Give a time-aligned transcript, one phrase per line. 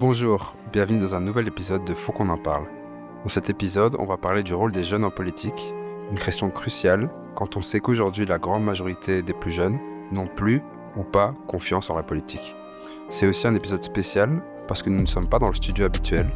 [0.00, 2.68] Bonjour, bienvenue dans un nouvel épisode de Faut qu'on en parle.
[3.24, 5.74] Dans cet épisode, on va parler du rôle des jeunes en politique,
[6.12, 9.76] une question cruciale quand on sait qu'aujourd'hui la grande majorité des plus jeunes
[10.12, 10.62] n'ont plus
[10.96, 12.54] ou pas confiance en la politique.
[13.08, 16.30] C'est aussi un épisode spécial parce que nous ne sommes pas dans le studio habituel,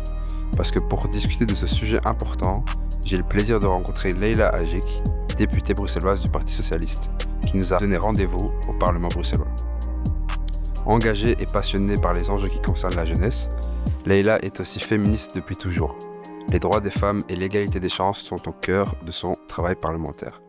[0.56, 2.64] parce que pour discuter de ce sujet important,
[3.04, 5.04] j'ai le plaisir de rencontrer Leila Ajik,
[5.38, 7.12] députée bruxelloise du Parti socialiste,
[7.46, 9.54] qui nous a donné rendez-vous au Parlement bruxellois.
[10.84, 13.50] Engagée et passionnée par les enjeux qui concernent la jeunesse,
[14.04, 15.96] Leila est aussi féministe depuis toujours.
[16.50, 20.42] Les droits des femmes et l'égalité des chances sont au cœur de son travail parlementaire.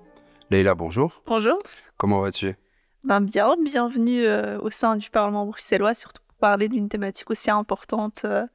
[0.50, 1.22] Leila, bonjour.
[1.28, 1.60] Bonjour.
[1.98, 2.56] Comment vas-tu?
[3.04, 7.52] Ben Bien, bienvenue euh, au sein du Parlement bruxellois, surtout pour parler d'une thématique aussi
[7.52, 8.48] importante euh,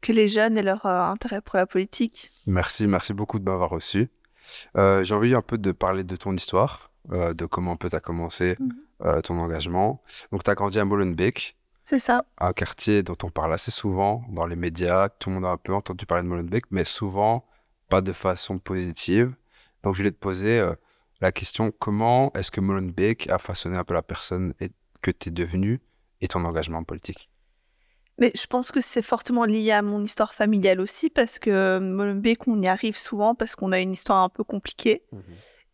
[0.00, 2.32] que les jeunes et leur euh, intérêt pour la politique.
[2.46, 4.10] Merci, merci beaucoup de m'avoir reçu.
[4.74, 8.72] J'ai envie un peu de parler de ton histoire, de comment peut tu commencé mhm.
[9.04, 10.02] Euh, ton engagement.
[10.30, 11.56] Donc, tu as grandi à Molenbeek.
[11.86, 12.22] C'est ça.
[12.36, 15.08] Un quartier dont on parle assez souvent dans les médias.
[15.08, 17.46] Tout le monde a un peu entendu parler de Molenbeek, mais souvent
[17.88, 19.34] pas de façon positive.
[19.82, 20.74] Donc, je voulais te poser euh,
[21.22, 24.52] la question comment est-ce que Molenbeek a façonné un peu la personne
[25.00, 25.80] que tu es devenue
[26.20, 27.30] et ton engagement politique?
[28.18, 32.46] Mais je pense que c'est fortement lié à mon histoire familiale aussi, parce que Molenbeek,
[32.46, 35.04] on y arrive souvent parce qu'on a une histoire un peu compliquée.
[35.10, 35.18] Mmh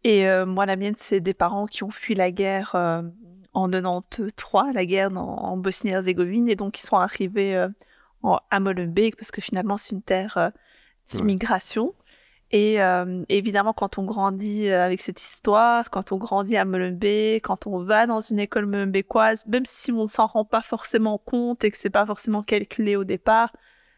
[0.06, 3.02] et euh, moi, la mienne, c'est des parents qui ont fui la guerre euh,
[3.54, 7.68] en 93, la guerre en Bosnie-Herzégovine, et donc ils sont arrivés euh,
[8.52, 10.52] à Molenbeek parce que finalement, c'est une terre
[11.06, 11.92] d'immigration.
[12.52, 12.76] Et
[13.28, 18.06] évidemment, quand on grandit avec cette histoire, quand on grandit à Molenbeek, quand on va
[18.06, 21.76] dans une école molenbeekoise, même si on ne s'en rend pas forcément compte et que
[21.76, 23.52] c'est pas forcément calculé au départ,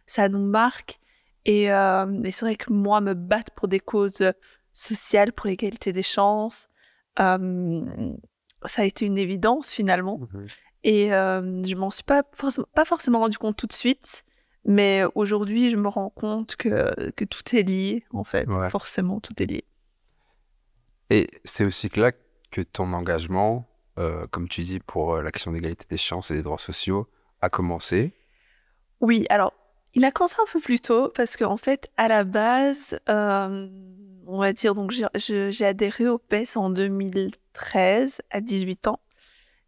[0.07, 1.01] ça nous marque.
[1.45, 4.33] Et, et c'est vrai que moi, me battre pour des causes
[4.79, 6.69] sociale pour l'égalité des chances.
[7.17, 10.19] ça a été une évidence finalement.
[10.19, 10.47] Mmh
[10.85, 14.25] Et je m'en suis pas, pas forcément rendu compte tout de suite.
[14.65, 18.47] Mais aujourd'hui, je me rends compte que, que tout est lié, en fait.
[18.69, 19.65] Forcément, tout est lié.
[21.11, 22.13] Et c'est aussi que là
[22.51, 23.67] que ton engagement,
[23.99, 27.09] euh, comme tu dis, pour euh, la question d'égalité des chances et des droits sociaux,
[27.41, 28.13] a commencé.
[29.01, 29.55] Oui, alors,
[29.95, 32.99] il a commencé un peu plus tôt parce qu'en fait, à la base,
[34.29, 39.01] on va dire, donc j'ai adhéré au PES en 2013, à 18 ans.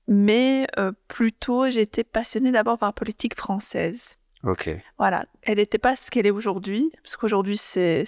[0.06, 4.18] Mais euh, plutôt, j'étais passionnée d'abord par la politique française.
[4.44, 4.70] Ok.
[4.98, 5.24] Voilà.
[5.42, 8.04] Elle n'était pas ce qu'elle est aujourd'hui, parce qu'aujourd'hui, c'est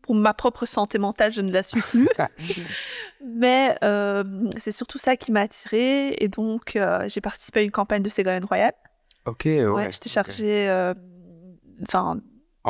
[0.00, 2.08] pour ma propre santé mentale, je ne la suis plus.
[3.24, 4.24] Mais euh,
[4.56, 6.14] c'est surtout ça qui m'a attirée.
[6.18, 8.72] Et donc, euh, j'ai participé à une campagne de Ségolène Royal.
[9.26, 9.66] Ok, ouais.
[9.66, 10.94] ouais j'étais chargée.
[11.82, 12.20] Enfin,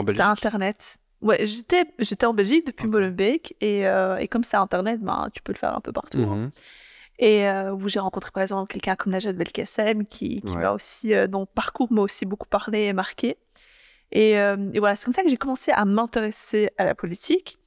[0.09, 0.99] c'était Internet.
[1.23, 5.41] Ouais, j'étais, j'étais en Belgique depuis Molenbeek et, euh, et comme c'est Internet, ben, tu
[5.41, 6.19] peux le faire un peu partout.
[6.19, 6.37] Hein.
[6.37, 6.51] Mhm.
[7.19, 11.15] Et euh, où j'ai rencontré par exemple quelqu'un comme Najat Belkacem qui, qui m'a aussi,
[11.15, 13.37] euh, dont parcours m'a aussi beaucoup parlé et marqué.
[14.11, 17.59] Et, et voilà, c'est comme ça que j'ai commencé à m'intéresser à la politique.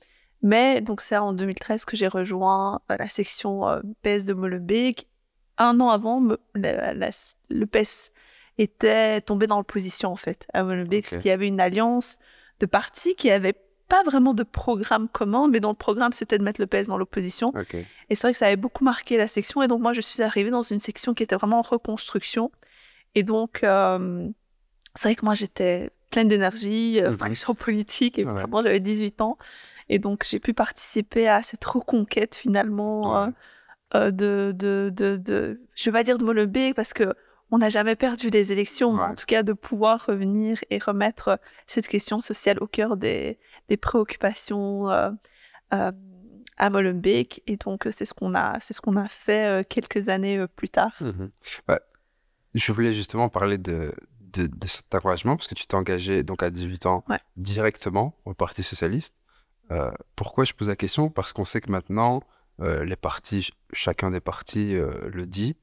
[0.44, 3.64] Mais donc c'est en 2013 que j'ai rejoint la section
[4.04, 5.08] PS de Molenbeek.
[5.58, 6.22] Un an avant,
[6.54, 8.12] le PS
[8.60, 11.02] était tombé dans l'opposition en fait à Molenbeek, okay.
[11.02, 12.20] parce qu'il y avait une alliance
[12.60, 13.56] de partis qui n'avaient
[13.88, 16.98] pas vraiment de programme commun, mais dont le programme c'était de mettre le PS dans
[16.98, 17.54] l'opposition.
[18.10, 19.62] Et c'est vrai que ça avait beaucoup marqué la section.
[19.62, 22.52] Et donc moi, je suis arrivée dans une section qui était vraiment en reconstruction.
[23.14, 24.28] Et donc, euh,
[24.96, 27.56] c'est vrai que moi, j'étais pleine d'énergie, euh, mmh.
[27.56, 29.38] politique, et vraiment, j'avais 18 ans.
[29.90, 33.28] Et donc, j'ai pu participer à cette reconquête finalement euh,
[33.94, 37.14] euh, de, de, de, de, je vais pas dire de Molenbeek parce que
[37.52, 41.88] on n'a jamais perdu les élections, en tout cas de pouvoir revenir et remettre cette
[41.88, 43.38] question sociale au cœur des,
[43.82, 45.12] préoccupations euh,
[45.74, 45.92] euh,
[46.58, 47.44] à Molenbeek.
[47.46, 50.70] Et donc, c'est ce qu'on a, c'est ce qu'on a fait euh, quelques années plus
[50.70, 50.96] tard.
[51.02, 51.28] Mmh
[52.58, 56.50] je voulais justement parler de, de, cet encouragement parce que tu t'es engagé donc à
[56.50, 57.04] 18 ans
[57.36, 59.14] directement au Parti socialiste.
[60.16, 61.10] pourquoi je pose la question?
[61.10, 62.24] Parce qu'on sait que maintenant,
[62.60, 65.58] les partis, chacun des partis le dit,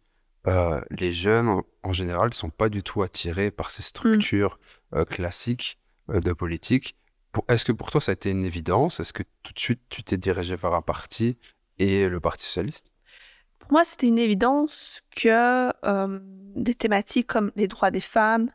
[0.49, 3.85] euh, les jeunes, en, général, ne sont pas du tout attirés par ces mmh.
[3.85, 4.59] structures
[4.95, 5.79] euh, classiques
[6.11, 6.97] euh, de politique.
[7.49, 9.01] Est-ce que pour toi, ça a été une évidence?
[9.01, 11.39] Est-ce que tout de suite, tu t'es dirigé vers un parti
[11.79, 12.93] et le Parti socialiste?
[13.59, 15.73] Pour moi, c'était une évidence que
[16.61, 18.51] des thématiques comme les droits des femmes,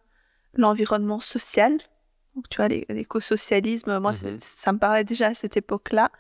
[0.54, 1.80] l'environnement social,
[2.36, 6.12] donc tu vois, l'écosocialisme, moi, mmh ça me parlait déjà à cette époque-là.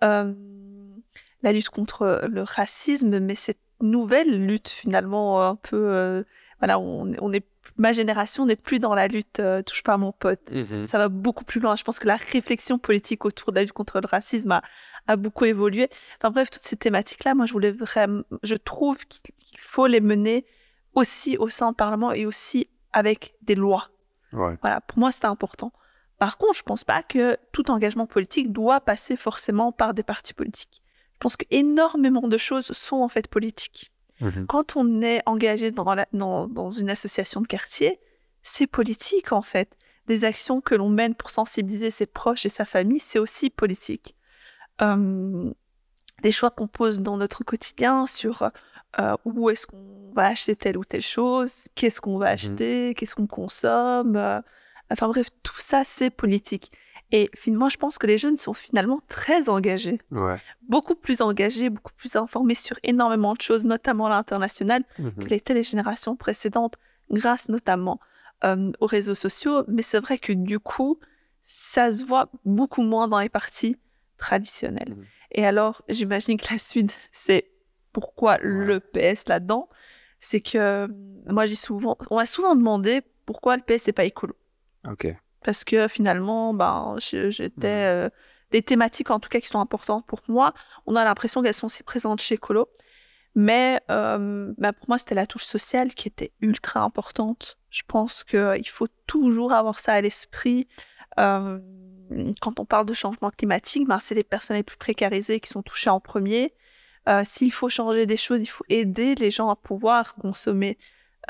[0.00, 6.22] la lutte contre le racisme, mais c'est nouvelle lutte finalement un peu euh,
[6.60, 7.44] voilà on, on, est
[7.76, 10.86] ma génération n'est plus dans la lutte euh, touche pas à mon pote mhm.
[10.86, 13.72] ça va beaucoup plus loin je pense que la réflexion politique autour de la lutte
[13.72, 14.62] contre le racisme a,
[15.06, 15.88] a beaucoup évolué
[16.18, 20.00] enfin bref toutes ces thématiques là moi je voulais vraiment je trouve qu'il faut les
[20.00, 20.44] mener
[20.94, 23.90] aussi au sein du parlement et aussi avec des lois
[24.62, 25.72] Voilà, pour moi, c'est important.
[26.18, 30.34] Par contre, je pense pas que tout engagement politique doit passer forcément par des partis
[30.34, 30.82] politiques.
[31.18, 33.90] Je pense qu'énormément de choses sont en fait politiques.
[34.20, 34.46] Mhm.
[34.46, 37.98] Quand on est engagé dans, dans, une association de quartier,
[38.44, 39.76] c'est politique en fait.
[40.06, 44.14] Des actions que l'on mène pour sensibiliser ses proches et sa famille, c'est aussi politique.
[44.80, 45.54] Hum,
[46.22, 48.50] des choix qu'on pose dans notre quotidien sur
[49.00, 52.32] euh, où est-ce qu'on va acheter telle ou telle chose, qu'est-ce qu'on va mhm.
[52.32, 54.14] acheter, qu'est-ce qu'on consomme.
[54.14, 54.40] Euh,
[54.88, 56.70] enfin bref, tout ça, c'est politique.
[57.10, 59.98] Et finalement, je pense que les jeunes sont finalement très engagés.
[60.62, 65.14] Beaucoup plus engagés, beaucoup plus informés sur énormément de choses, notamment à l'international, mhm.
[65.14, 66.74] que les télégénérations précédentes,
[67.10, 67.98] grâce notamment
[68.44, 69.64] euh, aux réseaux sociaux.
[69.68, 70.98] Mais c'est vrai que du coup,
[71.42, 73.76] ça se voit beaucoup moins dans les partis
[74.18, 74.94] traditionnels.
[74.94, 75.04] Mhm.
[75.32, 77.50] Et alors, j'imagine que la suite, c'est
[77.92, 79.70] pourquoi le PS là-dedans?
[80.20, 80.88] C'est que
[81.26, 84.34] moi, j'ai souvent, on m'a souvent demandé pourquoi le PS n'est pas écolo.
[84.86, 85.14] Ok.
[85.48, 87.68] Parce que finalement, ben, j'étais.
[87.68, 88.06] Mmh.
[88.06, 88.10] Euh,
[88.52, 90.52] les thématiques, en tout cas, qui sont importantes pour moi,
[90.84, 92.68] on a l'impression qu'elles sont aussi présentes chez Colo.
[93.34, 97.56] Mais euh, ben, pour moi, c'était la touche sociale qui était ultra importante.
[97.70, 100.68] Je pense qu'il faut toujours avoir ça à l'esprit.
[101.18, 101.58] Euh,
[102.42, 105.62] quand on parle de changement climatique, ben, c'est les personnes les plus précarisées qui sont
[105.62, 106.52] touchées en premier.
[107.24, 110.76] S'il faut changer des choses, il faut aider les gens à pouvoir consommer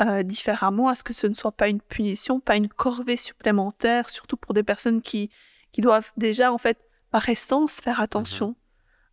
[0.00, 4.10] euh, différemment, à ce que ce ne soit pas une punition, pas une corvée supplémentaire,
[4.10, 5.30] surtout pour des personnes qui,
[5.72, 6.78] qui doivent déjà, en fait,
[7.10, 8.48] par essence, faire attention.
[8.48, 8.54] Mhm.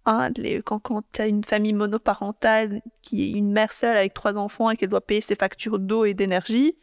[0.07, 0.29] Hein,
[0.63, 4.69] quand quand tu as une famille monoparentale qui est une mère seule avec trois enfants
[4.69, 6.77] et qu'elle doit payer ses factures d'eau et d'énergie,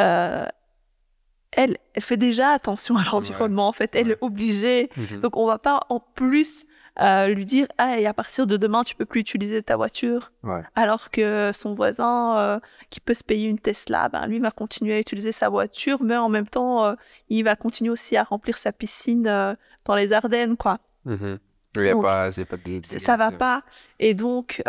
[0.00, 0.46] euh,
[1.52, 3.94] elle, elle fait déjà attention à l'environnement, en fait.
[3.94, 4.90] Elle est obligée.
[4.96, 5.20] Mhm.
[5.20, 6.66] Donc, on va pas en plus
[7.00, 10.32] lui dire ah, et à partir de demain tu peux plus utiliser ta voiture.
[10.74, 12.60] Alors que son voisin euh,
[12.90, 16.16] qui peut se payer une Tesla ben, lui va continuer à utiliser sa voiture mais
[16.16, 16.94] en même temps euh,
[17.28, 19.54] il va continuer aussi à remplir sa piscine euh,
[19.84, 20.78] dans les Ardennes quoi.
[21.76, 22.80] Il y a pas, pas de...
[22.82, 23.62] ça va pas.
[23.98, 24.62] Et donc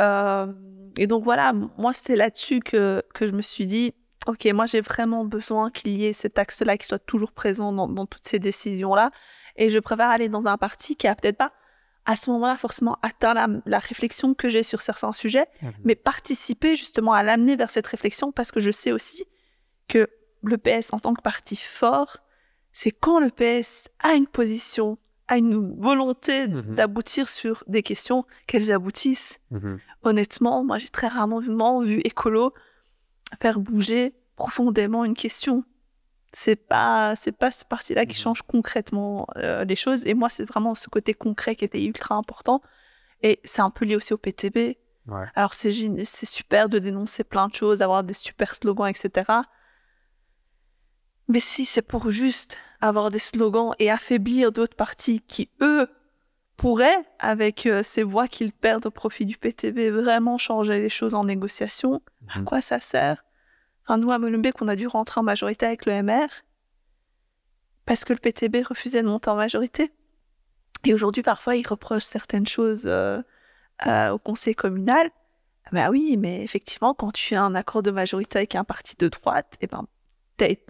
[0.97, 3.93] et donc voilà moi c'était là-dessus que, que je me suis dit
[4.27, 7.73] ok moi j'ai vraiment besoin qu'il y ait cet axe là qui soit toujours présent
[7.73, 9.11] dans, dans toutes ces décisions là
[9.55, 11.51] et je préfère aller dans un parti qui a peut-être pas
[12.05, 15.73] à ce moment-là forcément atteindre la, réflexion que j'ai sur certains sujets, mhm.
[15.83, 19.25] mais participer justement à l'amener vers cette réflexion parce que je sais aussi
[19.87, 20.09] que
[20.43, 22.17] le PS en tant que parti fort,
[22.71, 26.75] c'est quand le PS a une position, a une volonté mhm.
[26.75, 29.39] d'aboutir sur des questions, qu'elles aboutissent.
[29.51, 29.79] Mhm.
[30.03, 32.53] Honnêtement, moi j'ai très rarement vu écolo
[33.39, 35.63] faire bouger profondément une question
[36.33, 40.05] c'est pas c'est pas ce parti-là qui mmh change concrètement euh, les choses.
[40.05, 42.61] Et moi c'est vraiment ce côté concret qui était ultra important.
[43.23, 44.77] Et c'est un peu lié aussi au PTB
[45.35, 45.71] alors c'est
[46.05, 49.31] c'est super de dénoncer plein de choses d'avoir des super slogans etc
[51.27, 55.87] mais si c'est pour juste avoir des slogans et affaiblir d'autres partis qui eux
[56.57, 61.15] pourraient avec euh, ces voix qu'ils perdent au profit du PTB vraiment changer les choses
[61.15, 63.23] en négociation à mmh quoi ça sert?
[63.91, 66.27] Un nous, à Molenbeek, on a dû rentrer en majorité avec le MR
[67.85, 69.91] parce que le PTB refusait de monter en majorité.
[70.85, 73.21] Et aujourd'hui, parfois, ils reprochent certaines choses euh,
[73.85, 75.09] euh, au conseil communal.
[75.71, 79.07] Bah oui, mais effectivement, quand tu as un accord de majorité avec un parti de
[79.09, 79.85] droite, eh ben,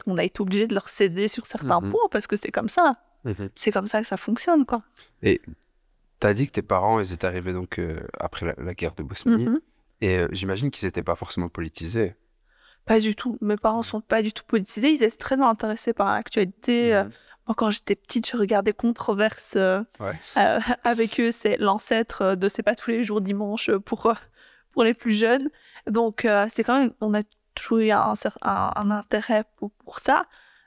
[0.06, 1.91] on a été obligé de leur céder sur certains mhm.
[1.91, 2.98] points parce que c'est comme ça.
[3.24, 3.50] Mhm.
[3.55, 4.84] C'est comme ça que ça fonctionne, quoi.
[5.24, 5.41] Et
[6.19, 9.03] tu as dit que tes parents, ils étaient arrivés donc euh, après la, guerre de
[9.03, 9.45] Bosnie.
[9.45, 9.60] Mhm.
[10.01, 12.15] Et j'imagine qu'ils n'étaient pas forcément politisés.
[12.91, 13.38] Pas du tout.
[13.39, 14.89] Mes parents sont pas du tout politisés.
[14.91, 16.93] Ils étaient très intéressés par l'actualité.
[16.93, 17.12] Euh, mhm.
[17.48, 19.79] Moi, quand j'étais petite, je regardais Controverse euh,
[20.36, 21.31] euh, avec eux.
[21.31, 24.13] C'est l'ancêtre de C'est pas tous les jours dimanche pour,
[24.74, 25.50] pour les plus jeunes.
[25.88, 27.21] Donc, c'est quand même, on a
[27.55, 30.25] toujours eu un, un, intérêt pour, pour, ça.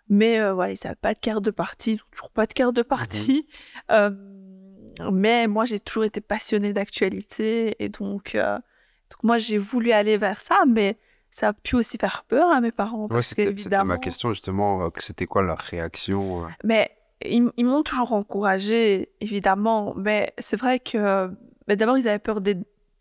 [0.09, 2.87] Mais voilà, ils n'avaient pas de carte de parti, toujours pas de carte de mhm.
[2.87, 3.47] parti.
[5.12, 7.76] mais moi, j'ai toujours été passionnée d'actualité.
[7.85, 10.61] Et donc, donc moi, j'ai voulu aller vers ça.
[10.66, 10.97] Mais
[11.35, 13.09] ça a pu aussi faire peur à mes parents.
[13.11, 16.49] Ouais, c'était ma question justement, euh, c'était quoi leur réaction euh?
[16.62, 16.93] Mais
[17.25, 21.29] ils, m'ont toujours encouragé, évidemment, mais c'est vrai que
[21.67, 22.38] d'abord ils avaient peur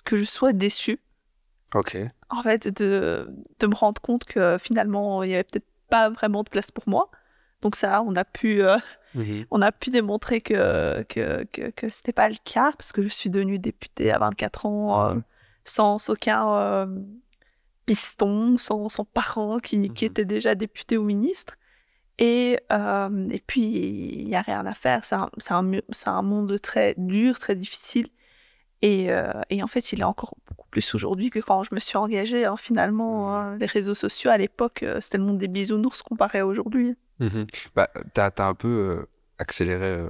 [0.04, 1.00] que je sois déçue.
[1.76, 1.96] Ok.
[2.32, 6.42] En fait, de, de me rendre compte que finalement il n'y avait peut-être pas vraiment
[6.42, 7.12] de place pour moi.
[7.62, 8.78] Donc ça, on a pu, euh,
[9.14, 13.04] mmh on a pu démontrer que que, que, que c'était pas le cas parce que
[13.04, 15.24] je suis devenue députée à 24 ans mmh
[15.66, 16.88] sans aucun
[17.86, 20.12] piston, son, son parent qui, qui, mhm.
[20.12, 21.56] était déjà député ou ministre.
[22.20, 25.04] Et, euh, et puis, il n'y a rien à faire.
[25.04, 25.72] C'est un, un,
[26.06, 28.08] un, monde très dur, très difficile.
[28.82, 31.80] Et, euh, et, en fait, il est encore beaucoup plus aujourd'hui que quand je me
[31.80, 32.46] suis engagée.
[32.46, 32.58] Hein.
[32.58, 33.34] Finalement, mhm.
[33.34, 36.96] hein, les réseaux sociaux, à l'époque, euh, c'était le monde des bisounours comparé à aujourd'hui.
[37.20, 37.46] Mhm.
[37.76, 39.08] Bah, tu as, un peu
[39.40, 40.06] accéléré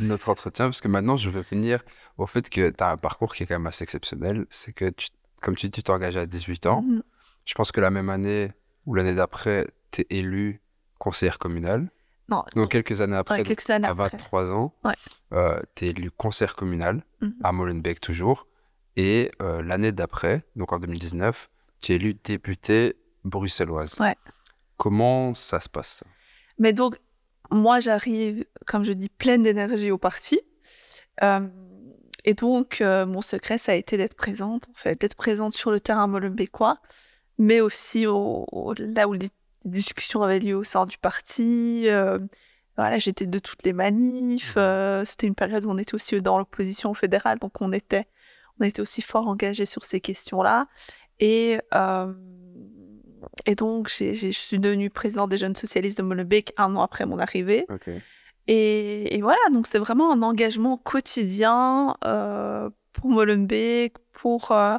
[0.00, 1.82] notre entretien parce que maintenant, je veux finir
[2.16, 4.46] au fait que tu as un parcours qui est quand même assez exceptionnel.
[4.50, 5.08] C'est que, tu,
[5.40, 6.82] comme tu dis, tu t'engages à 18 ans.
[6.82, 7.02] Mhm.
[7.44, 8.52] Je pense que la même année
[8.86, 10.60] ou l'année d'après, tu es élu
[10.98, 11.90] conseillère communale.
[12.28, 12.44] Non.
[12.54, 14.72] Donc, quelques années après, à 23 ans,
[15.74, 17.34] tu es élu conseillère communale mhm.
[17.42, 18.46] à Molenbeek toujours.
[18.96, 21.48] Et euh, l'année d'après, donc en 2019,
[21.80, 23.96] tu es élu député bruxelloise.
[23.98, 24.16] Ouais.
[24.76, 26.04] Comment ça se passe
[26.58, 26.98] Mais donc,
[27.50, 30.40] moi, j'arrive, comme je dis, pleine d'énergie au parti.
[31.22, 31.48] Euh,
[32.24, 35.70] et donc, euh, mon secret, ça a été d'être présente, en fait, d'être présente sur
[35.70, 36.78] le terrain molenbeekois,
[37.38, 39.28] mais aussi au, là où les
[39.64, 41.86] discussions avaient lieu au sein du parti.
[42.76, 44.56] voilà, j'étais de toutes les manifs.
[44.56, 45.04] Mmh.
[45.04, 48.06] C'était une période où on était aussi dans l'opposition fédérale, donc on était
[48.60, 50.68] on été aussi fort engagé sur ces questions-là.
[51.18, 52.12] Et, euh,
[53.46, 57.18] et donc, je suis devenue présidente des jeunes socialistes de Molenbeek un an après mon
[57.18, 57.66] arrivée.
[58.52, 64.76] Et, voilà, donc c'est vraiment un engagement quotidien euh, pour Molenbeek, pour, euh,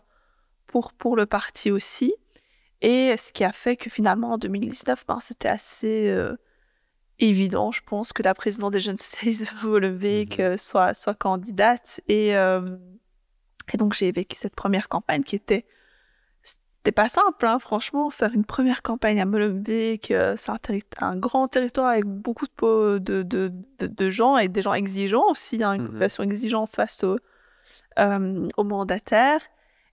[0.67, 2.13] pour, pour le parti aussi.
[2.81, 6.13] Et ce qui a fait que finalement, en 2019, ben, c'était assez
[7.19, 10.57] évident, je pense, que la présidente des jeunes socialistes de Molenbeek mhm.
[10.57, 12.01] soit, soit candidate.
[12.09, 12.35] Et
[13.73, 15.65] et donc j'ai vécu cette première campagne qui était
[16.81, 20.51] c'était pas simple, hein, franchement, faire une première campagne à Molenbeek, euh, c'est
[20.97, 25.63] un, grand territoire avec beaucoup de, de, de, de, gens et des gens exigeants aussi,
[25.63, 27.19] hein, une mmh population exigeante face au,
[27.99, 29.41] euh, aux mandataires.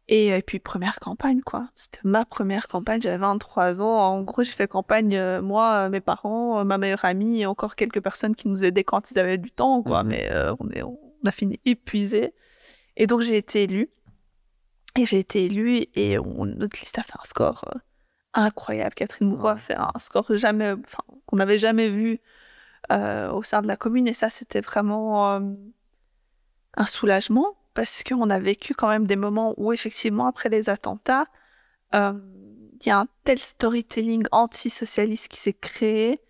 [0.09, 1.69] Et, puis première campagne, quoi.
[1.75, 3.99] C'était ma première campagne, j'avais 23 ans.
[3.99, 8.01] En gros, j'ai fait campagne, euh, moi, mes parents, ma meilleure amie et encore quelques
[8.01, 10.05] personnes qui nous aidaient quand ils avaient du temps, quoi.
[10.05, 12.33] Mmh Mais on, est, on a fini épuisés.
[12.97, 13.91] Et donc j'ai été élue.
[14.99, 17.79] Et j'ai été élue et notre liste a fait un score euh,
[18.35, 18.97] incroyable.
[18.97, 20.75] Catherine Bourreau a fait un score jamais,
[21.25, 22.19] qu'on n'avait jamais vu
[22.91, 24.09] euh, au sein de la commune.
[24.09, 25.41] Et ça, c'était vraiment euh,
[26.75, 31.27] un soulagement parce qu'on a vécu quand même des moments où, effectivement, après les attentats,
[31.93, 36.21] il y a un tel storytelling anti-socialiste qui s'est créé.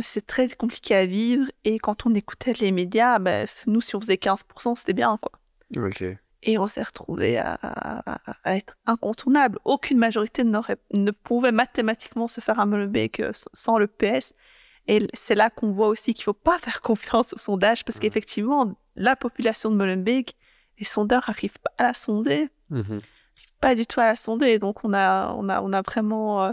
[0.00, 4.02] c'est très compliqué à vivre et quand on écoutait les médias, bah, nous, si on
[4.02, 5.32] faisait 15%, c'était bien, quoi.
[6.42, 7.58] Et on s'est retrouvé à,
[8.46, 9.58] être incontournable.
[9.64, 14.34] Aucune majorité ne pouvait mathématiquement se faire à Molenbeek sans le PS.
[14.86, 17.98] Et c'est là qu'on voit aussi qu'il ne faut pas faire confiance aux sondages parce
[17.98, 18.00] mmh.
[18.00, 20.34] qu'effectivement, la population de Molenbeek,
[20.78, 22.48] les sondeurs n'arrivent pas à la sonder.
[22.70, 22.98] Mmh
[23.60, 24.58] pas du tout à la sonder.
[24.58, 26.52] Donc on a, on a, on a vraiment euh,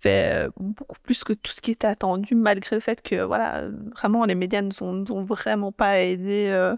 [0.00, 3.68] fait euh, beaucoup plus que tout ce qui était attendu, malgré le fait que voilà,
[3.94, 6.48] vraiment les médias ne nous ont, vraiment pas aidés.
[6.48, 6.76] Euh,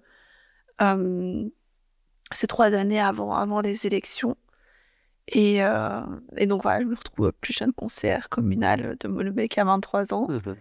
[2.35, 4.37] ces trois années avant, avant les élections.
[5.29, 6.01] Et, euh,
[6.37, 10.29] et donc voilà, je me retrouve plus jeune conseillère communale de Molenbeek à 23 ans.
[10.29, 10.55] Mmh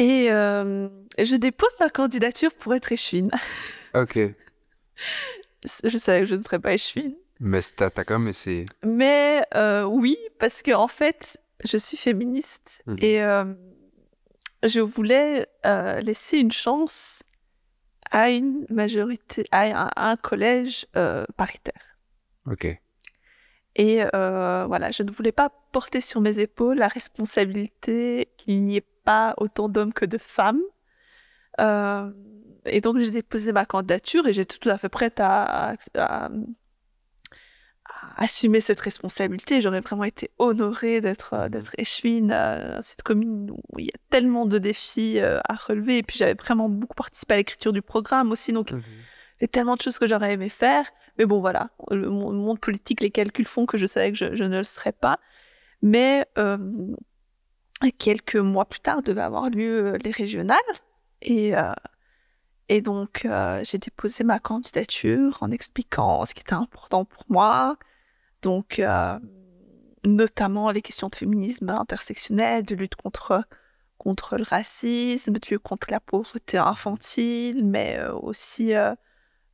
[0.00, 3.32] et euh, je dépose ma candidature pour être échevine.
[3.94, 4.16] Ok.
[5.64, 7.16] je savais que je ne serais pas échevine.
[7.40, 8.64] Mais t'as quand même essayé.
[8.84, 13.18] Mais euh, oui, parce que en fait, je suis féministe mmh et
[14.62, 17.24] je voulais laisser une chance
[18.10, 21.96] à une majorité, à un, collège euh, paritaire.
[22.46, 22.78] Ok.
[23.76, 28.76] Et euh, voilà, je ne voulais pas porter sur mes épaules la responsabilité qu'il n'y
[28.76, 30.60] ait pas autant d'hommes que de femmes.
[31.60, 32.10] Euh,
[32.66, 35.76] et donc j'ai déposé ma candidature et j'étais tout à fait prête à,
[38.16, 39.60] assumer cette responsabilité.
[39.60, 43.98] J'aurais vraiment été honorée d'être euh, d'être échevine à cette commune où il y a
[44.10, 45.98] tellement de défis euh, à relever.
[45.98, 48.82] Et puis j'avais vraiment beaucoup participé à l'écriture du programme aussi, donc mmh
[49.40, 50.84] il y a tellement de choses que j'aurais aimé faire.
[51.16, 54.56] Mais bon, voilà, le monde politique, les calculs font que je savais que je, ne
[54.56, 55.20] le serais pas.
[55.80, 56.58] Mais euh,
[57.98, 60.58] quelques mois plus tard, devaient avoir lieu les régionales.
[61.22, 61.54] Et
[62.68, 63.26] et donc,
[63.62, 67.78] j'ai déposé ma candidature en expliquant ce qui était important pour moi.
[68.42, 68.80] Donc,
[70.04, 73.44] notamment les questions de féminisme intersectionnel, de lutte contre,
[73.96, 78.72] contre le racisme, de lutte contre la pauvreté infantile, mais aussi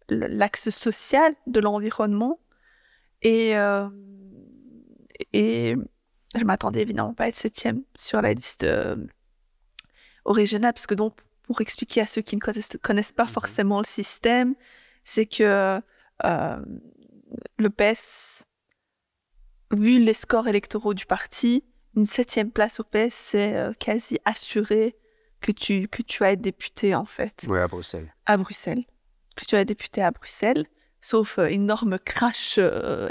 [0.08, 2.40] l'axe social de l'environnement.
[3.22, 3.52] Et,
[5.32, 5.76] et
[6.36, 8.66] je m'attendais évidemment pas à être septième sur la liste
[10.24, 13.84] originale, parce que donc, pour expliquer à ceux qui ne connaissent, pas mmh forcément le
[13.84, 14.54] système,
[15.04, 15.80] c'est que
[16.24, 16.58] euh,
[17.58, 18.44] le PS,
[19.72, 21.64] vu les scores électoraux du parti,
[21.96, 24.96] une septième place au PS, c'est euh, quasi assuré
[25.40, 27.44] que tu, que tu vas être député, en fait.
[27.48, 28.12] Oui, à Bruxelles.
[28.26, 28.84] À Bruxelles.
[29.36, 30.66] Que tu vas être député à Bruxelles,
[31.00, 32.58] sauf euh, énorme crash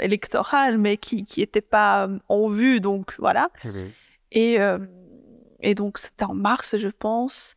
[0.00, 3.50] électoral, mais qui n'était pas en vue, donc voilà.
[3.64, 3.86] Mmh
[4.36, 4.58] et
[5.64, 7.56] et donc, c'était en mars, je pense.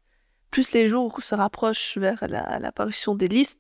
[0.51, 3.59] Plus les jours se rapprochent vers l'apparition des listes,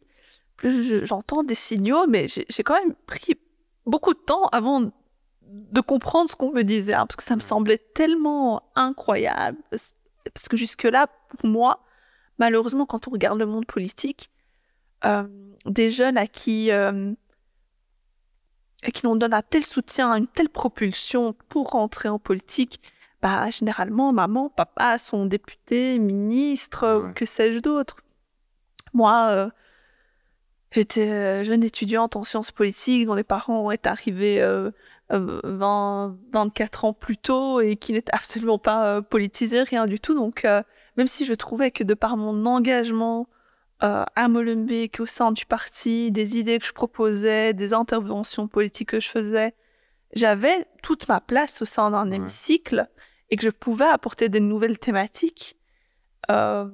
[0.55, 3.35] plus j'entends des signaux, mais j'ai quand même pris
[3.85, 4.91] beaucoup de temps avant
[5.41, 9.57] de comprendre ce qu'on me disait, hein, parce que ça me semblait tellement incroyable.
[9.69, 11.83] Parce que jusque-là, pour moi,
[12.37, 14.29] malheureusement, quand on regarde le monde politique,
[15.05, 15.27] euh,
[15.65, 17.13] des jeunes à qui, euh,
[18.83, 22.81] à qui l'on donne un tel soutien, une telle propulsion pour rentrer en politique,
[23.27, 27.97] bah, généralement, maman, papa sont députés, ministres, que sais-je d'autre.
[28.93, 29.49] Moi, euh,
[30.71, 34.41] j'étais jeune étudiante en sciences politiques dont les parents étaient arrivés
[35.09, 40.13] 20, 24 ans plus tôt et qui n'étaient absolument pas politisés, rien du tout.
[40.13, 40.45] Donc,
[40.97, 43.27] même si je trouvais que de par mon engagement
[43.83, 48.89] euh, à Molenbeek, au sein du parti, des idées que je proposais, des interventions politiques
[48.89, 49.53] que je faisais,
[50.13, 52.89] j'avais toute ma place au sein d'un hémicycle
[53.29, 55.57] et que je pouvais apporter des nouvelles thématiques,
[56.29, 56.69] euh,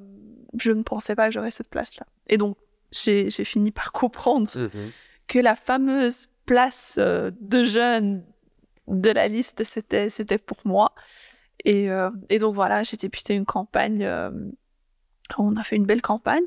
[0.58, 2.06] je ne pensais pas que j'aurais cette place-là.
[2.28, 2.58] Et donc,
[2.92, 4.92] j'ai fini par comprendre mmh
[5.26, 8.26] que la fameuse place euh, de jeune
[8.88, 10.94] de la liste, c'était pour moi.
[11.66, 14.04] Et, euh, et donc voilà, j'ai débuté une campagne.
[14.04, 14.32] Euh,
[15.38, 16.44] on a fait une belle campagne.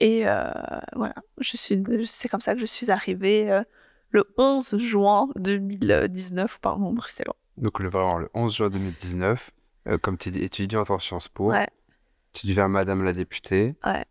[0.00, 0.50] Et euh,
[0.94, 3.62] voilà, je suis, c'est comme ça que je suis arrivée
[4.10, 7.36] le 11 juin 2019 au Parlement bruxellois.
[7.56, 9.50] Donc le, vraiment, le 11 juin 2019,
[10.02, 11.52] comme tu es étudiante en Sciences Po,
[12.32, 13.74] tu deviens Madame la députée.
[13.84, 14.04] Ouais.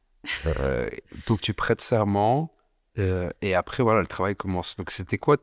[1.27, 2.53] donc tu prêtes serment.
[2.97, 4.75] et après, voilà, le travail commence.
[4.77, 5.37] Donc c'était quoi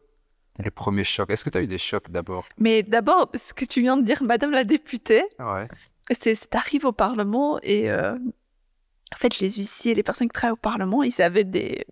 [0.58, 1.30] les premiers chocs?
[1.30, 2.46] Est-ce que tu as eu des chocs d'abord?
[2.58, 5.68] Mais d'abord, ce que tu viens de dire, Madame la députée, ouais.
[6.18, 8.14] c'est arrivé au Parlement et euh,
[9.12, 11.84] en fait, les huissiers, les personnes qui travaillent au Parlement, ils avaient des,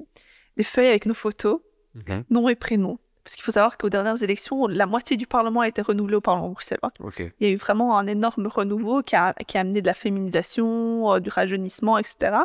[0.57, 1.61] des feuilles avec nos photos,
[1.95, 2.25] mhm.
[2.31, 2.99] nom et prénom.
[3.29, 6.23] Parce qu'il faut savoir qu'aux dernières élections, la moitié du Parlement a été renouvelé au
[6.23, 6.91] Parlement bruxellois.
[7.19, 9.93] Il y a eu vraiment un énorme renouveau qui a, qui a amené de la
[9.93, 12.39] féminisation, euh, du rajeunissement, etc.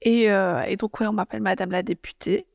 [0.00, 2.48] Et, euh, et donc, ouais, on m'appelle Madame la députée.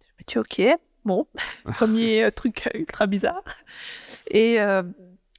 [0.00, 0.78] Je me dis, OK.
[1.04, 1.24] Bon,
[1.74, 3.44] premier euh, truc ultra bizarre.
[4.28, 4.82] Et euh,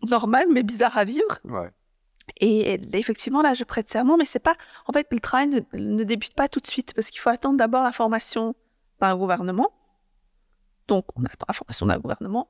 [0.04, 1.40] normal, mais bizarre à vivre.
[2.40, 4.56] Et, effectivement, là, je prête serment, mais c'est pas.
[4.86, 7.84] En fait, le travail ne, débute pas tout de suite parce qu'il faut attendre d'abord
[7.84, 8.54] la formation
[9.02, 9.72] d'un gouvernement.
[10.88, 12.50] Donc, on attend la formation d'un gouvernement.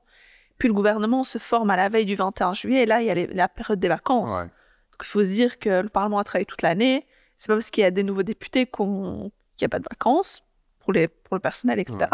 [0.58, 3.10] Puis le gouvernement se forme à la veille du 21 juillet, et là, il y
[3.10, 4.30] a la période des vacances.
[4.30, 7.06] Donc, il faut se dire que le Parlement a travaillé toute l'année.
[7.36, 10.42] C'est pas parce qu'il y a des nouveaux députés qu'il n'y a pas de vacances
[10.78, 12.10] pour, les, pour le personnel, etc.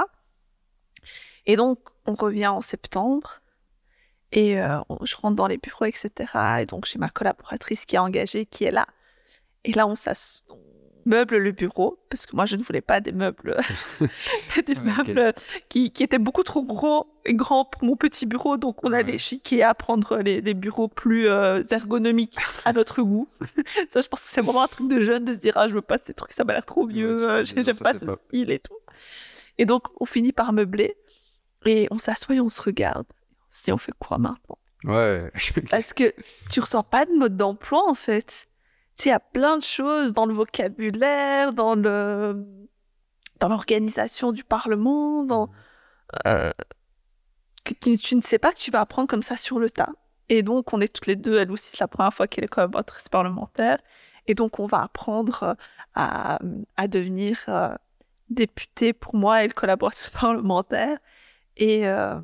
[1.46, 3.40] Et donc, on revient en septembre
[4.32, 6.10] et euh, je rentre dans les bureaux, etc.
[6.60, 8.86] Et donc, j'ai ma collaboratrice qui est engagée, qui est là.
[9.64, 9.94] Et là, on,
[11.04, 13.56] meuble le bureau, parce que moi, je ne voulais pas des meubles,
[14.66, 15.34] des meubles
[15.68, 18.56] qui, qui, étaient beaucoup trop gros et grands pour mon petit bureau.
[18.56, 23.28] Donc, on allait chez Ikea à prendre les, bureaux plus euh, ergonomiques à notre goût.
[23.88, 25.74] ça, je pense que c'est vraiment un truc de jeune de se dire, ah, je
[25.74, 28.58] veux pas ces trucs, ça m'a l'air trop vieux, euh, j'aime pas ce style et
[28.58, 28.76] tout.
[29.58, 30.96] Et donc, on finit par meubler.
[31.64, 33.06] Et on s'assoit et on se regarde.
[33.64, 34.58] Dit, on fait quoi maintenant?
[34.84, 35.30] Ouais.
[35.70, 36.14] Parce que
[36.50, 38.48] tu ressens pas de mode d'emploi, en fait.
[39.02, 42.46] Sais, il y a plein de choses dans le vocabulaire, dans le
[43.40, 45.50] dans l'organisation du Parlement, dans
[46.26, 46.52] euh,
[47.64, 49.90] que tu, ne sais pas que tu vas apprendre comme ça sur le tas.
[50.28, 52.48] Et donc, on est toutes les deux, elle aussi, c'est la première fois qu'elle est
[52.48, 53.78] collaboratrice parlementaire.
[54.28, 55.54] Et donc, on va apprendre euh,
[55.96, 56.38] à,
[56.76, 57.74] à devenir euh,
[58.30, 60.96] députée pour moi et le collaboratrice parlementaire.
[61.56, 62.20] Et, euh,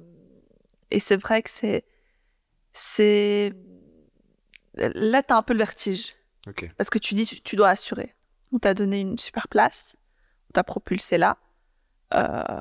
[0.93, 1.85] et c'est vrai que c'est.
[2.73, 3.53] c'est...
[4.75, 6.18] Là, tu as un peu le vertige.
[6.77, 8.15] Parce que tu dis, tu, dois assurer.
[8.53, 9.97] On t'a donné une super place,
[10.51, 11.39] on t'a propulsé là.
[12.15, 12.61] Euh,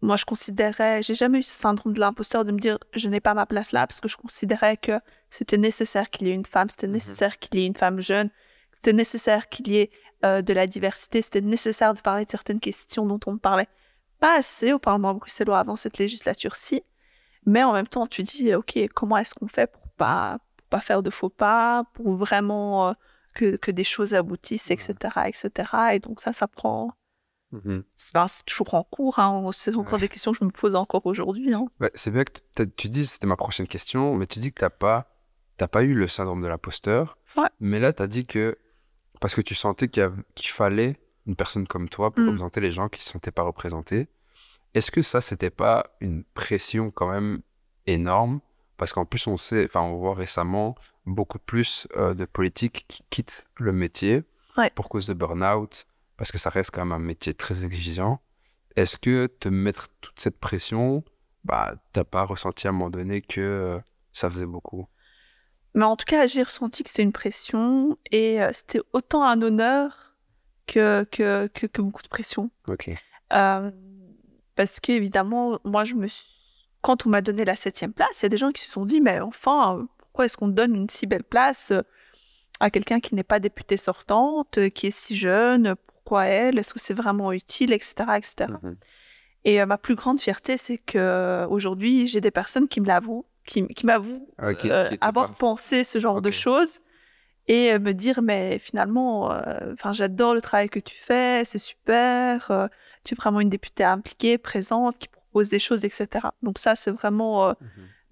[0.00, 3.20] moi, je considérais, j'ai jamais eu ce syndrome de l'imposteur de me dire, je n'ai
[3.20, 6.46] pas ma place là, parce que je considérais que c'était nécessaire qu'il y ait une
[6.46, 6.94] femme, c'était mhm.
[6.94, 8.30] nécessaire qu'il y ait une femme jeune,
[8.72, 9.90] c'était nécessaire qu'il y ait
[10.24, 13.68] euh, de la diversité, c'était nécessaire de parler de certaines questions dont on parlait
[14.20, 16.82] pas assez au Parlement bruxellois avant cette législature-ci.
[17.46, 20.38] Mais en même temps, tu dis, OK, comment est-ce qu'on fait pour pas,
[20.70, 22.92] pas faire de faux pas, pour vraiment euh,
[23.38, 24.94] que, que, des choses aboutissent, etc.,
[25.26, 25.70] etc.
[25.92, 26.92] Et donc ça, ça prend...
[27.52, 29.48] Mmh c'est toujours en cours, hein.
[29.52, 31.54] c'est encore des questions que je me pose encore aujourd'hui.
[31.54, 31.64] Hein.
[31.94, 34.70] c'est bien que tu dis, c'était ma prochaine question, mais tu dis que tu n'as
[34.70, 35.08] pas,
[35.56, 37.16] pas eu le syndrome de l'imposteur.
[37.58, 38.58] Mais là, tu as dit que,
[39.20, 40.10] parce que tu sentais qu'il
[40.50, 42.28] fallait une personne comme toi pour mm.
[42.28, 44.08] représenter les gens qui ne se sentaient pas représentés.
[44.74, 47.40] Est-ce que ça, c'était pas une pression quand même
[47.86, 48.40] énorme
[48.78, 53.02] Parce qu'en plus, on sait, enfin, on voit récemment beaucoup plus euh, de politiques qui
[53.10, 54.22] quittent le métier
[54.74, 55.86] pour cause de burn-out,
[56.16, 58.20] parce que ça reste quand même un métier très exigeant.
[58.74, 61.04] Est-ce que te mettre toute cette pression,
[61.44, 63.78] bah, t'as pas ressenti à un moment donné que euh,
[64.12, 64.88] ça faisait beaucoup?
[65.74, 69.42] Mais en tout cas, j'ai ressenti que c'était une pression et euh, c'était autant un
[69.42, 70.16] honneur
[70.66, 72.50] que, que, que, beaucoup de pression.
[72.68, 72.90] Ok.
[73.28, 76.08] Parce qu'évidemment, moi, je me
[76.80, 78.86] quand on m'a donné la septième place, il y a des gens qui se sont
[78.86, 81.82] dit, mais enfin, pourquoi est-ce qu'on donne une si belle place euh,
[82.60, 86.80] à quelqu'un qui n'est pas députée sortante, qui est si jeune Pourquoi elle Est-ce que
[86.80, 88.54] c'est vraiment utile, etc., etc.
[89.44, 93.66] Et ma plus grande fierté, c'est que aujourd'hui, j'ai des personnes qui me l'avouent qui,
[93.68, 96.80] qui m'avoue ah, euh, avoir pensé ce genre de choses
[97.48, 101.58] et euh, me dire mais finalement euh, enfin j'adore le travail que tu fais c'est
[101.58, 102.68] super
[103.04, 106.90] tu es vraiment une députée impliquée présente qui propose des choses etc donc ça c'est
[106.90, 107.56] vraiment mhm.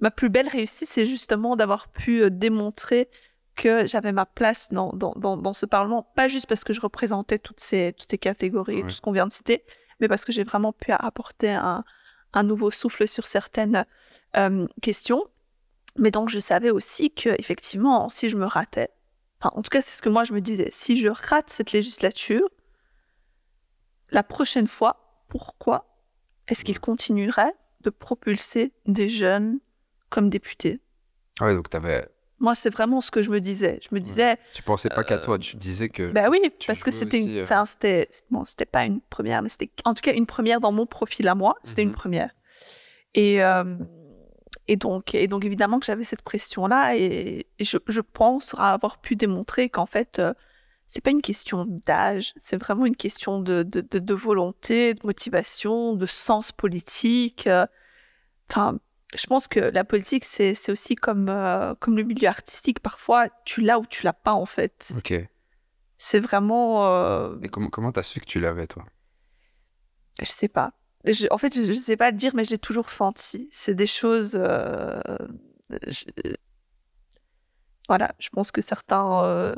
[0.01, 3.09] ma plus belle réussite c'est justement d'avoir pu démontrer
[3.57, 7.39] que j'avais ma place dans, dans, dans, ce Parlement, pas juste parce que je représentais
[7.39, 9.65] toutes ces, toutes ces catégories, tout ce qu'on vient de citer,
[9.99, 11.83] mais parce que j'ai vraiment pu apporter un,
[12.35, 13.87] un nouveau souffle sur certaines
[14.37, 15.25] euh, questions.
[15.97, 18.91] Mais donc, je savais aussi que, effectivement, si je me ratais,
[19.41, 22.49] en tout cas, c'est ce que moi je me disais, si je rate cette législature,
[24.11, 25.96] la prochaine fois, pourquoi
[26.49, 29.59] est-ce qu'il continuerait de propulser des jeunes
[30.11, 30.81] comme députés?
[31.41, 33.81] Ah oui, donc tu avais moi, c'est vraiment ce que je me disais.
[33.83, 34.37] Je me disais.
[34.53, 36.13] Tu pensais pas qu'à toi, tu disais que.
[36.13, 37.39] Bah oui, parce que c'était une.
[37.39, 38.09] Euh, enfin, c'était.
[38.31, 41.29] Bon, c'était pas une première, mais c'était en tout cas une première dans mon profil
[41.29, 41.57] à moi.
[41.63, 41.95] C'était une mhm.
[41.95, 42.31] première.
[43.15, 43.79] Et, euh,
[44.69, 46.97] et, donc, et donc, évidemment que j'avais cette pression-là.
[46.97, 50.35] Et, je, je, pense avoir pu démontrer qu'en fait, euh,
[50.87, 52.33] c'est pas une question d'âge.
[52.37, 57.49] C'est vraiment une question de, de, de, de, volonté, de motivation, de sens politique.
[58.49, 58.79] Enfin
[59.15, 62.81] je pense que la politique, c'est aussi comme, euh, comme le milieu artistique.
[62.81, 64.93] Parfois, tu l'as ou tu l'as pas, en fait.
[64.97, 65.15] Ok.
[65.99, 66.87] C'est vraiment.
[66.87, 67.37] Euh...
[67.43, 68.85] Et comment comment t'as su que tu l'avais, toi?
[70.21, 70.73] Je sais pas.
[71.31, 73.49] en fait, je, ne sais pas le dire, mais je l'ai toujours senti.
[73.53, 74.33] C'est des choses.
[74.35, 75.01] Euh,
[77.89, 79.55] voilà, je pense que certains euh,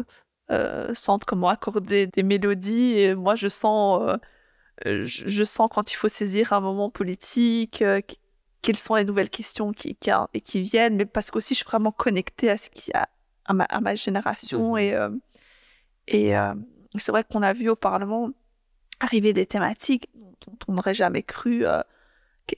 [0.92, 4.18] sentent comment accorder des mélodies, et moi, je sens.
[4.84, 7.82] Je, je, sens quand il faut saisir un moment politique,
[8.62, 10.10] quelles sont les nouvelles questions qui, qui,
[10.44, 13.08] qui viennent, mais parce qu'aussi je suis vraiment connectée à ce qui a
[13.44, 15.10] à ma, à ma génération mmh et euh,
[16.06, 16.54] et euh,
[16.96, 18.30] c'est vrai qu'on a vu au Parlement
[19.00, 21.82] arriver des thématiques dont on n'aurait jamais cru euh,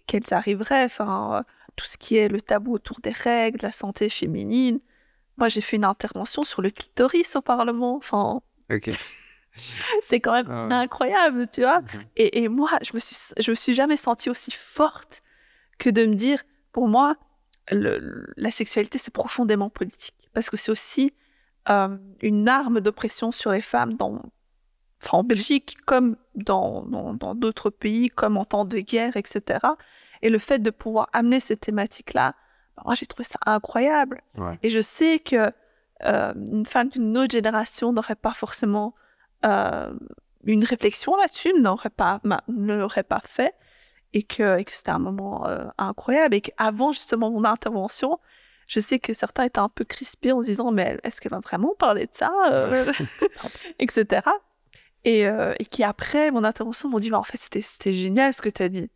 [0.06, 0.84] qu'elles arriveraient.
[0.84, 4.78] Enfin, tout ce qui est le tabou autour des règles, la santé féminine.
[5.36, 7.96] Moi, j'ai fait une intervention sur le clitoris au Parlement.
[7.96, 8.42] Enfin,
[10.08, 11.80] c'est quand même ah incroyable, tu vois.
[11.80, 15.22] Mmh et, et, moi, je me suis, je me suis jamais sentie aussi forte
[15.78, 17.16] que de me dire, pour moi,
[17.70, 20.28] la sexualité, c'est profondément politique.
[20.32, 21.12] Parce que c'est aussi
[21.68, 24.22] euh, une arme d'oppression sur les femmes dans,
[25.10, 26.84] en Belgique, comme dans
[27.34, 29.58] d'autres pays, comme en temps de guerre, etc.
[30.22, 32.34] Et le fait de pouvoir amener ces thématiques-là,
[32.84, 34.22] moi, j'ai trouvé ça incroyable.
[34.62, 35.52] Et je sais que
[36.04, 38.94] euh, une femme d'une autre génération n'aurait pas forcément
[39.44, 39.92] euh,
[40.44, 43.54] une réflexion là-dessus, n'aurait pas, ne l'aurait pas fait
[44.12, 48.18] et que, que c'était un moment euh, incroyable et qu'avant justement mon intervention,
[48.66, 51.40] je sais que certains étaient un peu crispés en se disant mais est-ce qu'elle va
[51.40, 52.30] vraiment parler de ça
[53.78, 54.22] etc.
[55.04, 58.42] Et, euh, et qui après mon intervention m'ont dit mais en fait c'était génial ce
[58.42, 58.90] que tu as dit.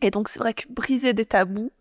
[0.00, 1.72] Et donc c'est vrai que briser des tabous,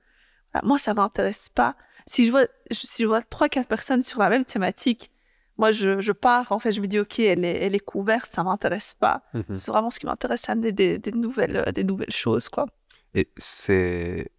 [0.63, 1.75] moi ça m'intéresse pas.
[2.05, 5.12] Si je vois si je vois trois quatre personnes sur la même thématique
[5.57, 8.31] moi, je, je, pars, en fait, je me dis, OK, elle est, elle est couverte,
[8.31, 9.23] ça m'intéresse pas.
[9.33, 9.55] Mhm.
[9.55, 12.67] C'est vraiment ce qui m'intéresse, c'est amener des, des, nouvelles, euh, des nouvelles choses, quoi.
[13.15, 14.31] Et c'est.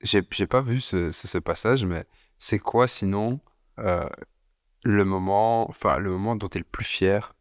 [0.00, 2.04] J'ai pas vu ce, ce, passage, mais
[2.36, 3.40] c'est quoi sinon
[3.78, 4.06] euh,
[4.82, 7.34] le moment, enfin, le moment dont tu es le plus fier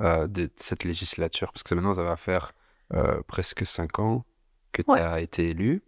[0.00, 1.50] euh, de cette législature?
[1.52, 2.52] Parce que maintenant, ça va faire
[3.26, 4.24] presque cinq ans
[4.70, 5.82] que tu as été élu.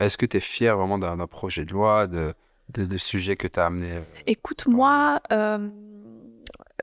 [0.00, 2.34] Est-ce que tu es fier vraiment d'un projet de loi, de,
[2.70, 5.20] de, de sujets que tu as amené Écoute, moi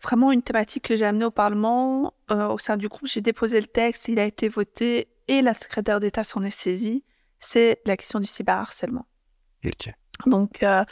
[0.04, 2.14] vraiment une thématique que j'ai amenée au Parlement.
[2.32, 5.54] Euh, au sein du groupe, j'ai déposé le texte, il a été voté et la
[5.54, 7.04] secrétaire d'État s'en est saisie.
[7.40, 9.06] C'est la question du cyberharcèlement.
[10.26, 10.84] Donc, euh,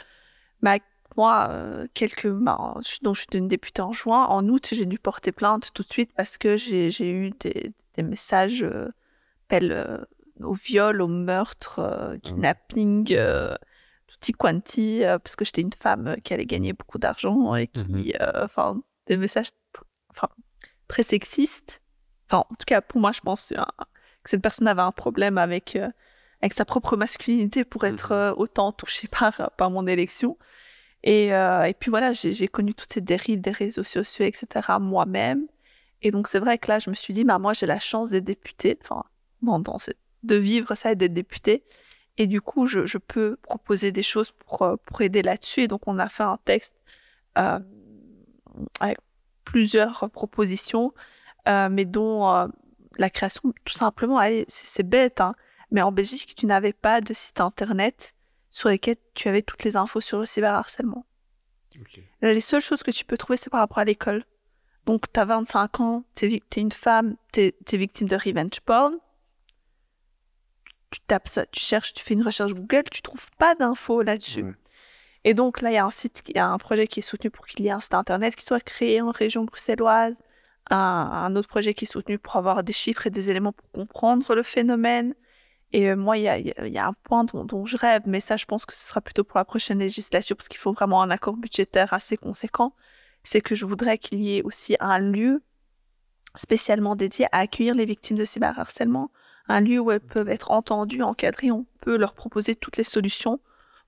[0.62, 0.76] bah,
[1.16, 4.24] moi, euh, quelques, bah, donc je suis une députée en juin.
[4.26, 8.02] En août, j'ai dû porter plainte tout de suite parce que j'ai eu des, des
[8.02, 8.88] messages euh,
[10.40, 13.16] au viol, au meurtre, ah kidnapping
[14.06, 18.12] tutti quanti, parce que j'étais une femme qui allait gagner beaucoup d'argent et qui, mhm.
[18.42, 19.50] enfin, des messages
[20.10, 20.28] enfin,
[20.88, 21.82] très sexistes.
[22.28, 23.52] Enfin, en tout cas, pour moi, je pense
[24.22, 25.88] que cette personne avait un problème avec, euh,
[26.42, 28.18] avec sa propre masculinité pour être mhm.
[28.18, 30.36] euh, autant touchée par, par mon élection.
[31.02, 35.46] Et, euh, et puis voilà, j'ai connu toutes ces dérives des réseaux sociaux, etc., moi-même.
[36.02, 38.10] Et donc, c'est vrai que là, je me suis dit, bah, moi, j'ai la chance
[38.10, 39.04] d'être députée, enfin,
[39.42, 39.76] dans,
[40.26, 41.64] de vivre ça et d'être députée.
[42.18, 45.62] Et du coup, je, je peux proposer des choses pour, euh, pour aider là-dessus.
[45.62, 46.76] Et donc, on a fait un texte
[47.38, 47.58] euh,
[48.80, 48.98] avec
[49.44, 50.92] plusieurs propositions,
[51.48, 52.46] euh, mais dont euh,
[52.96, 55.34] la création, tout simplement, c'est bête, hein,
[55.70, 58.14] mais en Belgique, tu n'avais pas de site internet
[58.50, 61.04] sur lesquels tu avais toutes les infos sur le cyberharcèlement.
[62.22, 64.24] Les seules choses que tu peux trouver, c'est par rapport à l'école.
[64.86, 68.96] Donc, tu as 25 ans, tu es, une femme, tu es, victime de revenge porn.
[70.96, 74.56] Tu tapes ça, tu cherches, tu fais une recherche Google, tu trouves pas d'infos là-dessus.
[75.24, 77.02] Et donc, là, il y a un site, il y a un projet qui est
[77.02, 80.22] soutenu pour qu'il y ait un site internet qui soit créé en région bruxelloise.
[80.68, 84.34] Un, autre projet qui est soutenu pour avoir des chiffres et des éléments pour comprendre
[84.34, 85.14] le phénomène.
[85.72, 88.18] Et euh, moi, il y a, y a, un point dont, dont, je rêve, mais
[88.18, 91.02] ça, je pense que ce sera plutôt pour la prochaine législature, parce qu'il faut vraiment
[91.02, 92.72] un accord budgétaire assez conséquent
[93.26, 95.42] c'est que je voudrais qu'il y ait aussi un lieu
[96.36, 99.10] spécialement dédié à accueillir les victimes de cyberharcèlement,
[99.48, 103.40] un lieu où elles peuvent être entendues, encadrées, on peut leur proposer toutes les solutions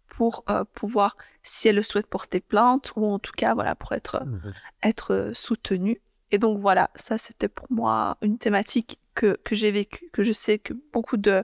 [0.08, 3.92] pour euh, pouvoir, si elles le souhaitent, porter plainte ou en tout cas, voilà, pour
[3.92, 6.00] être, mmh être euh, soutenues.
[6.30, 10.32] Et donc voilà, ça c'était pour moi une thématique que, que j'ai vécue, que je
[10.32, 11.42] sais que beaucoup de,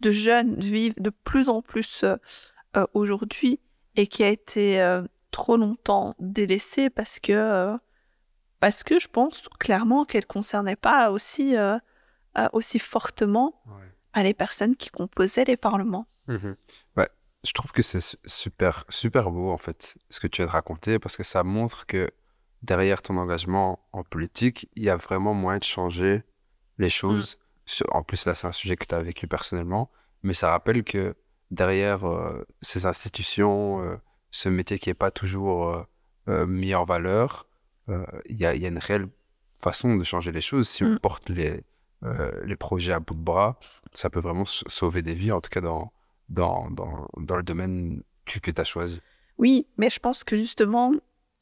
[0.00, 3.60] de jeunes vivent de plus en plus euh, aujourd'hui
[3.96, 4.80] et qui a été
[5.34, 7.76] trop longtemps délaissée parce que, euh,
[8.60, 11.56] parce que je pense clairement qu'elle ne concernait pas aussi,
[12.36, 13.54] euh, euh, aussi fortement
[14.16, 16.06] les personnes qui composaient les parlements.
[16.28, 16.52] Mmh
[16.96, 17.08] ouais,
[17.44, 20.98] je trouve que c'est super, super beau en fait ce que tu as de raconter
[20.98, 22.10] parce que ça montre que
[22.62, 26.22] derrière ton engagement en politique, il y a vraiment moyen de changer
[26.78, 26.90] les mmh.
[26.90, 27.38] choses.
[27.90, 29.90] En plus, là, c'est un sujet que tu as vécu personnellement,
[30.22, 31.14] mais ça rappelle que
[31.50, 32.04] derrière
[32.62, 33.98] ces institutions,
[34.34, 35.82] ce métier qui n'est pas toujours euh,
[36.28, 37.46] euh, mis en valeur,
[37.88, 39.08] euh, il y, a, une réelle
[39.62, 40.68] façon de changer les choses.
[40.68, 40.98] Si on mm.
[40.98, 41.62] porte les,
[42.44, 43.58] les projets à bout de bras,
[43.92, 45.92] ça peut vraiment sauver des vies, en tout cas dans,
[46.28, 49.00] dans, dans, dans le domaine que, que tu as choisi.
[49.38, 50.92] Oui, mais je pense que justement,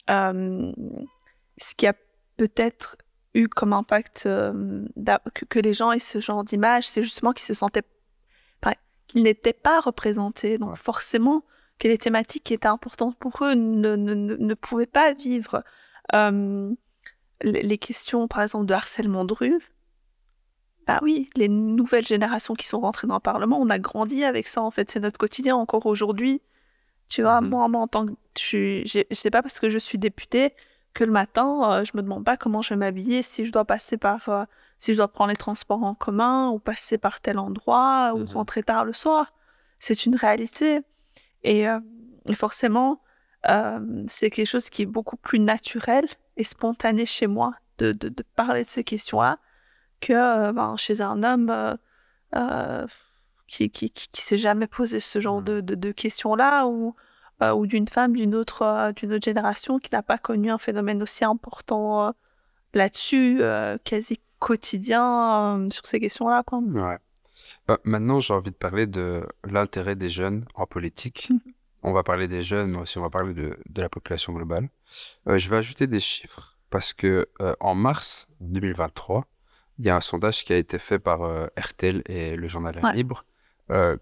[0.09, 1.95] ce qui a
[2.37, 2.97] peut-être
[3.35, 7.55] eu comme impact que, que, les gens aient ce genre d'image, c'est justement qu'ils se
[7.55, 7.83] sentaient
[9.13, 10.59] qu'ils n'étaient pas représentés.
[10.59, 11.45] Donc forcément,
[11.79, 15.63] que les thématiques qui étaient importantes pour eux ne, ne, ne pouvaient pas vivre.
[16.15, 16.73] Euh,
[17.43, 19.59] les questions, par exemple, de harcèlement de rue,
[20.87, 24.49] bah oui, les nouvelles générations qui sont rentrées dans le Parlement, on a grandi avec
[24.49, 24.91] ça, en fait.
[24.91, 26.43] C'est notre quotidien encore aujourd'hui.
[27.09, 27.49] Tu vois, mm-hmm.
[27.49, 28.13] moi, moi, en tant que.
[28.35, 30.55] Je sais pas parce que je suis députée
[30.95, 33.65] que le matin, euh, je me demande pas comment je vais m'habiller, si je dois
[33.65, 34.29] passer par.
[34.29, 34.45] Euh,
[34.79, 38.33] si je dois prendre les transports en commun, ou passer par tel endroit, ou mm-hmm.
[38.35, 39.33] rentrer tard le soir.
[39.79, 40.81] C'est une réalité.
[41.47, 41.81] Euh,
[42.27, 43.01] et, forcément,
[43.49, 48.15] euh, c'est quelque chose qui est beaucoup plus naturel et spontané chez moi de, de,
[48.37, 49.39] parler de ces questions-là
[50.03, 51.79] que euh, ben, chez un homme
[53.47, 55.45] qui, qui, qui, s'est jamais posé ce genre mmh.
[55.45, 56.95] de, de, questions-là ou,
[57.41, 61.25] ou d'une femme d'une autre, d'une autre génération qui n'a pas connu un phénomène aussi
[61.25, 62.15] important
[62.75, 63.43] là-dessus,
[63.85, 66.43] quasi quotidien sur ces questions-là.
[66.45, 66.59] Quoi.
[66.59, 66.99] Ouais.
[67.69, 71.29] Bah, maintenant, j'ai envie de parler de l'intérêt des jeunes en politique.
[71.31, 71.39] Mmh.
[71.85, 74.69] On va parler des jeunes, mais aussi on va parler de, de la population globale.
[75.29, 79.27] Euh, je vais ajouter des chiffres parce que euh, en mars 2023,
[79.83, 82.81] il y a un sondage qui a été fait par euh, RTL et le journal
[82.95, 83.25] Libre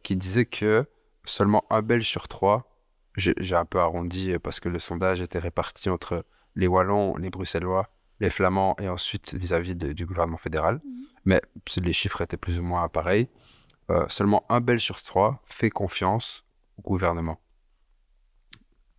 [0.03, 0.85] qui disait que
[1.25, 2.69] seulement un Belge sur trois,
[3.17, 6.25] j'ai un peu arrondi parce que le sondage était réparti entre
[6.57, 7.89] les Wallons, les Bruxellois,
[8.19, 10.81] les Flamands et ensuite vis-à-vis du gouvernement fédéral.
[10.85, 11.01] Mmh.
[11.25, 11.41] Mais
[11.77, 13.29] les chiffres étaient plus ou moins pareils.
[13.91, 16.45] Euh, seulement un Belge sur trois fait confiance
[16.79, 17.41] au gouvernement.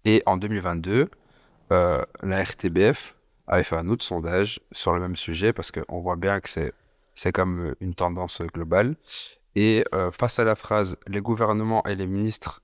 [0.03, 1.09] Et en 2022,
[1.71, 3.15] euh, la RTBF
[3.47, 7.31] avait fait un autre sondage sur le même sujet parce qu'on voit bien que c'est,
[7.33, 8.95] comme une tendance globale.
[9.55, 12.61] Et euh, face à la phrase les gouvernements et les ministres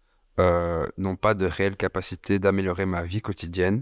[0.97, 3.81] n'ont pas de réelle capacité d'améliorer ma vie quotidienne,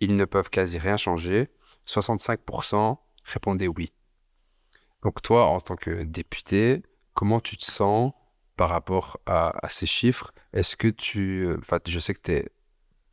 [0.00, 1.48] ils ne peuvent quasi rien changer,
[1.86, 3.92] 65% répondaient oui.
[5.02, 6.82] Donc toi, en tant que député,
[7.14, 8.12] comment tu te sens
[8.56, 10.32] par rapport à, ces chiffres?
[10.52, 11.46] Est-ce que tu...
[11.46, 12.48] Euh, enfin, je sais que tu es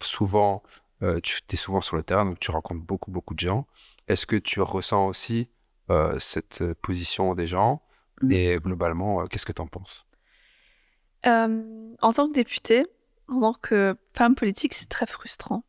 [0.02, 0.64] souvent,
[1.02, 3.68] euh, tu es souvent sur le terrain, donc tu rencontres beaucoup, beaucoup de gens.
[4.08, 5.50] Est-ce que tu ressens aussi
[5.90, 7.82] euh, cette position des gens?
[8.22, 8.32] Mmh.
[8.32, 10.06] Et globalement, qu'est-ce que tu en penses
[11.26, 12.86] En tant que députée,
[13.28, 15.64] en tant que femme politique, c'est très frustrant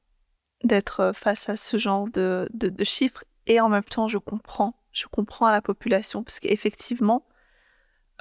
[0.65, 3.25] d'être face à ce genre de, de, chiffres.
[3.47, 4.75] Et en même temps, je comprends.
[4.93, 7.27] Je comprends à la population parce qu'effectivement,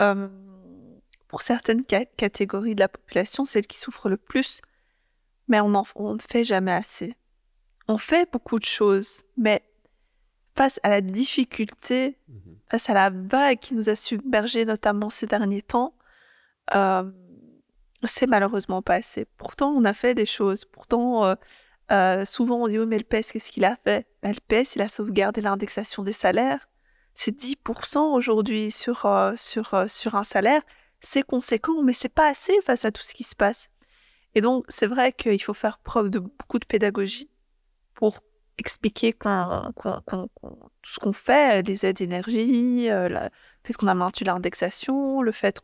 [0.01, 0.27] euh,
[1.27, 4.61] pour certaines catégories de la population, celles qui souffrent le plus,
[5.49, 7.15] mais on, on ne fait jamais assez.
[7.89, 9.63] On fait beaucoup de choses, mais
[10.55, 15.25] face à la difficulté, mmh face à la vague qui nous a submergés, notamment ces
[15.25, 15.95] derniers temps,
[16.75, 17.09] euh,
[18.03, 19.25] c'est malheureusement pas assez.
[19.37, 20.65] Pourtant, on a fait des choses.
[20.65, 21.35] Pourtant, euh,
[21.91, 24.07] euh, souvent on dit oui, mais le PS, qu'est-ce qu'il a fait?
[24.21, 26.69] Ben, Le PS, il a sauvegardé l'indexation des salaires.
[27.15, 30.61] C'est 10% aujourd'hui sur, sur, sur un salaire.
[31.01, 33.69] C'est conséquent, mais c'est pas assez face à tout ce qui se passe.
[34.35, 37.29] Et donc, c'est vrai qu'il faut faire preuve de beaucoup de pédagogie
[37.95, 38.19] pour
[38.59, 40.29] expliquer tout
[40.83, 43.29] ce qu'on fait, les aides d'énergie, euh, le
[43.63, 45.61] fait qu'on a maintenu l'indexation, le fait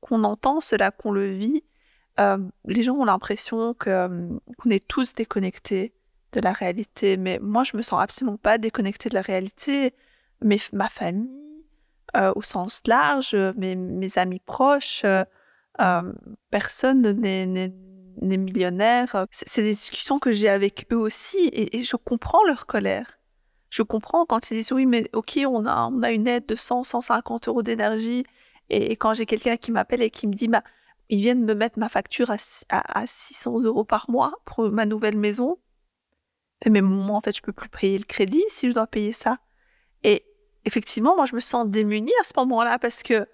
[0.00, 1.64] qu'on entend cela, qu'on le vit.
[2.18, 5.92] Euh, les gens ont l'impression euh, qu'on est tous déconnectés
[6.32, 9.92] de la réalité, mais moi je me sens absolument pas déconnectée de la réalité.
[10.42, 11.30] Mais ma famille,
[12.34, 15.04] au sens large, mes, mes amis proches,
[16.50, 17.72] personne n'est
[18.16, 19.26] des millionnaires.
[19.30, 23.18] C'est des discussions que j'ai avec eux aussi et, je comprends leur colère.
[23.70, 26.54] Je comprends quand ils disent oui, mais ok, on a, on a une aide de
[26.54, 28.24] 100, 150 euros d'énergie.
[28.70, 30.62] Et, quand j'ai quelqu'un qui m'appelle et qui me dit, bah,
[31.08, 32.36] ils viennent me mettre ma facture à,
[32.68, 35.58] à, 600 euros par mois pour ma nouvelle maison.
[36.64, 39.38] Mais moi, en fait, je peux plus payer le crédit si je dois payer ça.
[40.02, 40.24] Et
[40.64, 43.26] effectivement, moi, je me sens démunie à ce moment-là parce que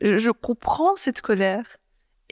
[0.00, 1.76] je comprends cette colère.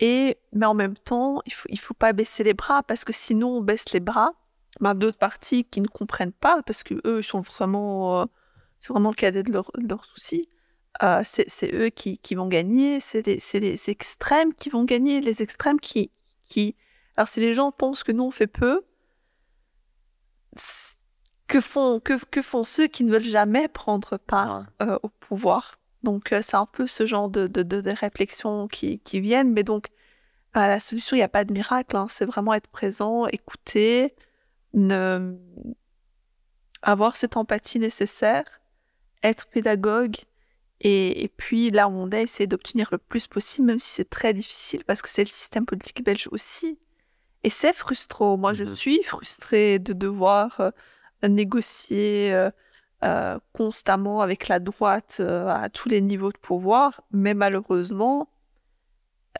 [0.00, 3.12] Et, mais en même temps, il faut, il faut pas baisser les bras parce que
[3.12, 4.32] sinon on baisse les bras.
[4.80, 8.24] Ben, d'autres parties qui ne comprennent pas parce que eux sont vraiment, euh,
[8.78, 10.48] c'est vraiment le cadet de, leur, leurs soucis.
[11.02, 15.80] Euh, c'est eux qui, qui, vont gagner, c'est les, extrêmes qui vont gagner, les extrêmes
[15.80, 16.10] qui,
[16.44, 16.76] qui...
[17.16, 18.82] Alors si les gens pensent que nous on fait peu,
[21.46, 25.79] que font, que, que font ceux qui ne veulent jamais prendre part euh, au pouvoir?
[26.02, 29.52] Donc, euh, c'est un peu ce genre de, de, réflexions qui, qui, viennent.
[29.52, 29.88] Mais donc,
[30.54, 31.96] bah, la solution, il n'y a pas de miracle.
[31.96, 32.06] Hein.
[32.08, 34.14] C'est vraiment être présent, écouter,
[34.74, 35.34] ne...
[36.82, 38.60] avoir cette empathie nécessaire,
[39.22, 40.16] être pédagogue.
[40.80, 44.08] Et, et, puis, là où on est, essayer d'obtenir le plus possible, même si c'est
[44.08, 46.78] très difficile, parce que c'est le système politique belge aussi.
[47.42, 48.38] Et c'est frustrant.
[48.38, 50.70] Moi, je mmh suis frustrée de devoir euh,
[51.28, 52.32] négocier.
[52.32, 52.50] Euh,
[53.02, 58.28] euh, constamment avec la droite euh, à tous les niveaux de pouvoir, mais malheureusement,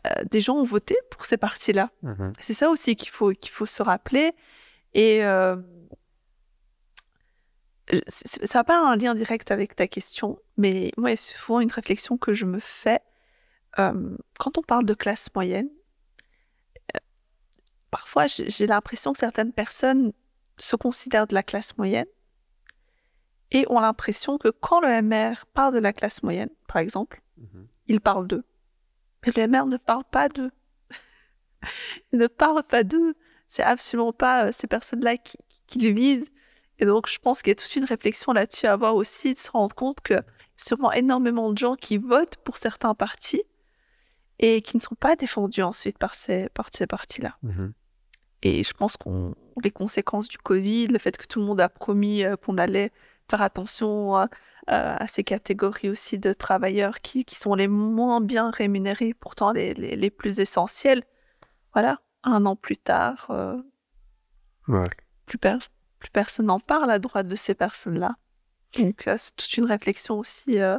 [0.07, 1.91] euh, des gens ont voté pour ces partis-là.
[2.01, 4.33] Mmh C'est ça aussi qu'il faut, qu'il faut se rappeler.
[4.95, 5.21] Et
[8.07, 12.17] ça n'a pas un lien direct avec ta question, mais moi, c'est souvent une réflexion
[12.17, 12.99] que je me fais.
[13.77, 15.69] quand on parle de classe moyenne,
[17.91, 20.13] parfois j'ai l'impression que certaines personnes
[20.57, 22.07] se considèrent de la classe moyenne
[23.51, 27.67] et ont l'impression que quand le MR parle de la classe moyenne, par exemple, mhm.
[27.87, 28.43] il parle d'eux.
[29.25, 30.51] Mais le MR ne parle pas d'eux.
[32.13, 33.15] il ne parle pas d'eux.
[33.47, 35.37] C'est absolument pas euh, ces personnes-là qui,
[35.67, 36.27] qui, le visent.
[36.79, 39.37] Et donc, je pense qu'il y a toute une réflexion là-dessus à avoir aussi, de
[39.37, 40.15] se rendre compte que
[40.57, 43.43] sûrement énormément de gens qui votent pour certains partis
[44.39, 47.37] et qui ne sont pas défendus ensuite par ces, par ces partis-là.
[47.43, 47.73] Mhm.
[48.43, 51.69] Et je pense qu'on les conséquences du Covid, le fait que tout le monde a
[51.69, 52.91] promis euh, qu'on allait
[53.31, 54.29] faire attention à,
[54.67, 59.73] à, ces catégories aussi de travailleurs qui, qui, sont les moins bien rémunérés, pourtant les,
[59.73, 61.03] les, les plus essentiels.
[61.73, 63.57] Voilà, un an plus tard, euh,
[65.25, 68.15] plus, plus, personne n'en parle à droite de ces personnes-là.
[68.77, 70.59] Donc euh, c'est toute une réflexion aussi.
[70.59, 70.77] Euh,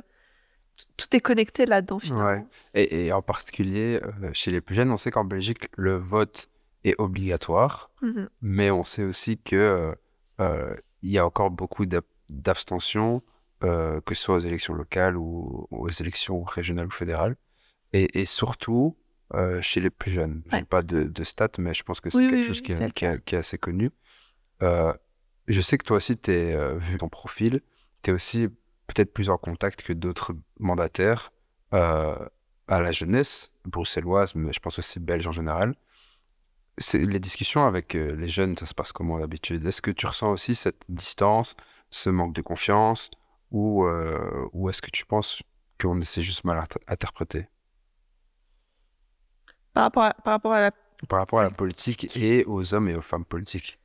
[0.97, 2.47] tout est connecté là-dedans finalement.
[2.75, 4.01] Et, et, en particulier,
[4.33, 6.49] chez les plus jeunes, on sait qu'en Belgique, le vote
[6.85, 9.95] est obligatoire, mmh mais on sait aussi que
[11.03, 12.01] il y a encore beaucoup de
[12.33, 13.23] d'abstention,
[13.63, 17.37] euh, que ce soit aux élections locales ou aux élections régionales ou fédérales.
[17.93, 18.97] Et, surtout
[19.35, 20.43] euh, chez les plus jeunes.
[20.51, 23.35] Je n'ai pas de, de, stats, mais je pense que c'est quelque chose qui, est,
[23.35, 23.91] assez connu.
[24.63, 24.95] Euh,
[25.47, 27.61] je sais que toi aussi, es, vu ton profil,
[28.03, 28.49] tu es aussi
[28.87, 31.33] peut-être plus en contact que d'autres mandataires
[31.71, 32.31] à
[32.69, 35.75] la jeunesse bruxelloise, mais je pense aussi belge en général.
[36.95, 39.67] Les discussions avec les jeunes, ça se passe comment d'habitude?
[39.67, 41.57] Est-ce que tu ressens aussi cette distance
[41.93, 43.11] ce manque de confiance
[43.53, 45.43] ou, euh, ou est-ce que tu penses
[45.81, 47.47] qu'on essaie juste mal interprété
[49.75, 50.71] par rapport, à, par, rapport à la...
[51.09, 53.79] par rapport à la politique et aux hommes et aux femmes politiques.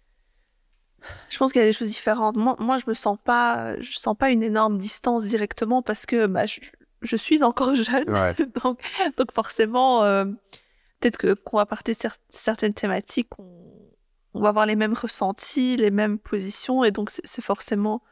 [1.29, 2.35] Je pense qu'il y a des choses différentes.
[2.35, 6.25] Moi, moi je me sens pas, je sens pas une énorme distance directement parce que
[6.25, 6.45] bah,
[7.01, 8.05] je, suis encore jeune,
[8.63, 8.81] donc,
[9.17, 10.25] donc forcément, euh,
[10.99, 11.95] peut-être que qu'on va partir
[12.29, 13.67] certaines thématiques, on,
[14.37, 18.03] on va avoir les mêmes ressentis, les mêmes positions, et donc c'est forcément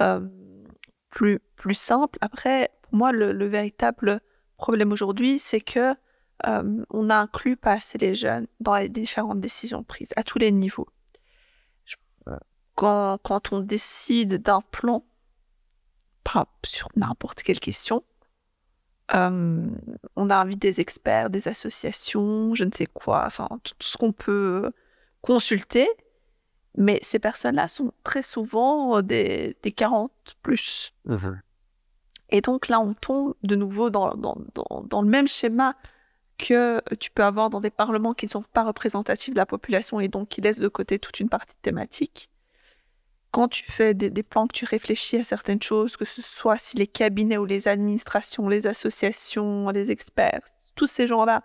[0.00, 0.20] euh,
[1.10, 2.18] plus, plus simple.
[2.20, 4.20] Après, pour moi, le, véritable
[4.56, 5.94] problème aujourd'hui, c'est que
[6.46, 10.52] euh, on n'inclut pas assez les jeunes dans les différentes décisions prises, à tous les
[10.52, 10.88] niveaux.
[12.76, 15.04] Quand, quand on décide d'un plan,
[16.22, 18.04] pas sur n'importe quelle question,
[19.12, 24.12] on a invité des experts, des associations, je ne sais quoi, enfin tout, ce qu'on
[24.12, 24.70] peut
[25.22, 25.88] consulter.
[26.76, 30.12] Mais ces personnes-là sont très souvent des, des 40
[30.42, 30.92] plus.
[31.06, 31.32] Mmh
[32.30, 34.36] Et donc là, on tombe de nouveau dans, dans,
[34.84, 35.74] dans, le même schéma
[36.36, 39.98] que tu peux avoir dans des parlements qui ne sont pas représentatifs de la population
[39.98, 42.30] et donc qui laissent de côté toute une partie thématique
[43.30, 46.76] quand tu fais des, plans, que tu réfléchis à certaines choses, que ce soit si
[46.76, 50.40] les cabinets ou les administrations, les associations, les experts,
[50.74, 51.42] tous ces gens-là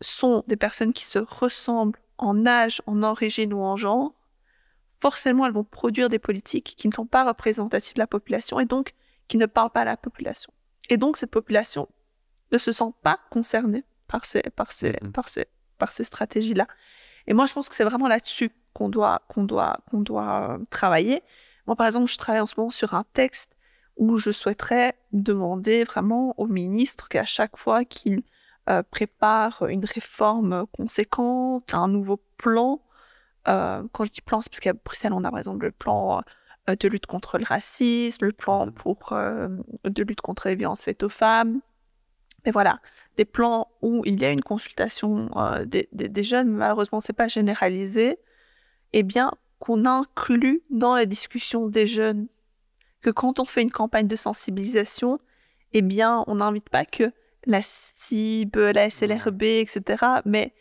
[0.00, 4.12] sont des personnes qui se ressemblent en âge, en origine ou en genre,
[5.00, 8.64] forcément elles vont produire des politiques qui ne sont pas représentatives de la population et
[8.64, 8.92] donc
[9.28, 10.52] qui ne parlent pas à la population.
[10.88, 11.88] Et donc cette population
[12.52, 15.46] ne se sent pas concernée par ces, par ces, par ces,
[15.78, 16.66] par ces stratégies-là.
[17.26, 20.64] Et moi je pense que c'est vraiment là-dessus qu'on doit, qu'on doit, qu'on doit euh,
[20.68, 21.22] travailler.
[21.66, 23.56] Moi, par exemple, je travaille en ce moment sur un texte
[23.96, 28.22] où je souhaiterais demander vraiment au ministre qu'à chaque fois qu'il
[28.68, 32.80] euh, prépare une réforme conséquente, un nouveau plan,
[33.48, 36.22] euh, quand je dis plan, c'est parce qu'à Bruxelles, on a par exemple le plan
[36.66, 41.10] de lutte contre le racisme, le plan pour, de lutte contre les violences faites aux
[41.10, 41.60] femmes.
[42.46, 42.80] Mais voilà,
[43.18, 45.28] des plans où il y a une consultation
[45.66, 48.18] des, des, des, jeunes, mais malheureusement, c'est pas généralisé
[48.94, 52.28] eh bien, qu'on inclut dans la discussion des jeunes.
[53.00, 55.18] Que quand on fait une campagne de sensibilisation,
[55.72, 57.12] eh bien, on n'invite pas que
[57.46, 60.54] la CIB, la SLRB, etc., mais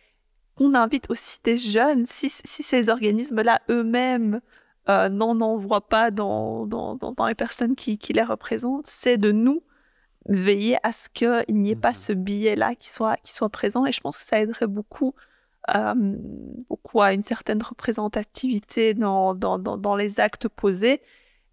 [0.55, 4.41] qu'on invite aussi des jeunes, si, ces organismes-là eux-mêmes
[4.89, 9.63] euh, n'en envoient pas dans, dans, les personnes qui, les représentent, c'est de nous
[10.27, 11.95] veiller à ce qu'il n'y ait pas mhm.
[11.95, 13.85] ce biais-là qui soit, qui soit présent.
[13.85, 15.13] Et je pense que ça aiderait beaucoup
[16.69, 21.01] beaucoup à une certaine représentativité dans, dans, dans, les actes posés.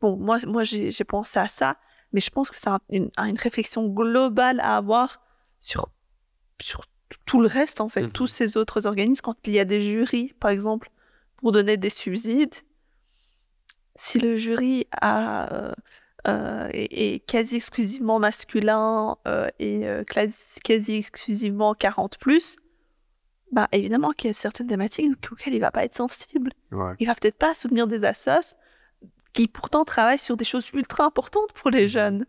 [0.00, 1.76] Bon, moi, moi j'ai pensé à ça,
[2.12, 5.22] mais je pense que c'est une, une, réflexion globale à avoir
[5.60, 5.88] sur,
[6.60, 6.82] sur
[7.26, 9.22] tout le reste, en fait, tous mmh ces autres organismes.
[9.22, 10.90] Quand il y a des jurys, par exemple,
[11.36, 12.54] pour donner des subsides,
[13.96, 15.72] si le jury a, euh,
[16.26, 22.56] euh, est, quasi exclusivement masculin euh, et quasi exclusivement 40 plus,
[23.52, 26.52] bah évidemment qu'il y a certaines thématiques auxquelles il va pas être sensible.
[26.98, 28.54] Il va peut-être pas soutenir des assos
[29.32, 32.26] qui pourtant travaillent sur des choses ultra importantes pour les mmh jeunes.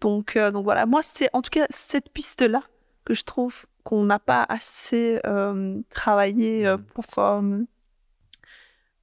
[0.00, 2.62] Donc, euh, donc voilà, moi c'est en tout cas cette piste-là
[3.04, 7.66] que je trouve qu'on n'a pas assez euh, travaillé euh, mmh.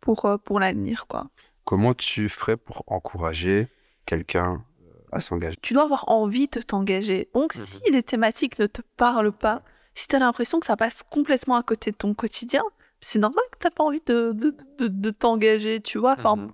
[0.01, 1.07] pour, pour, pour l'avenir.
[1.07, 1.29] quoi.
[1.63, 3.67] Comment tu ferais pour encourager
[4.05, 4.63] quelqu'un
[5.11, 5.57] à s'engager?
[5.61, 7.29] Tu dois avoir envie de t'engager.
[7.33, 9.61] Donc mmh si les thématiques ne te parlent pas,
[9.93, 12.63] si tu as l'impression que ça passe complètement à côté de ton quotidien,
[13.01, 16.13] c'est normal que tu pas envie de, de, de, t'engager, tu vois.
[16.13, 16.51] Enfin, mmh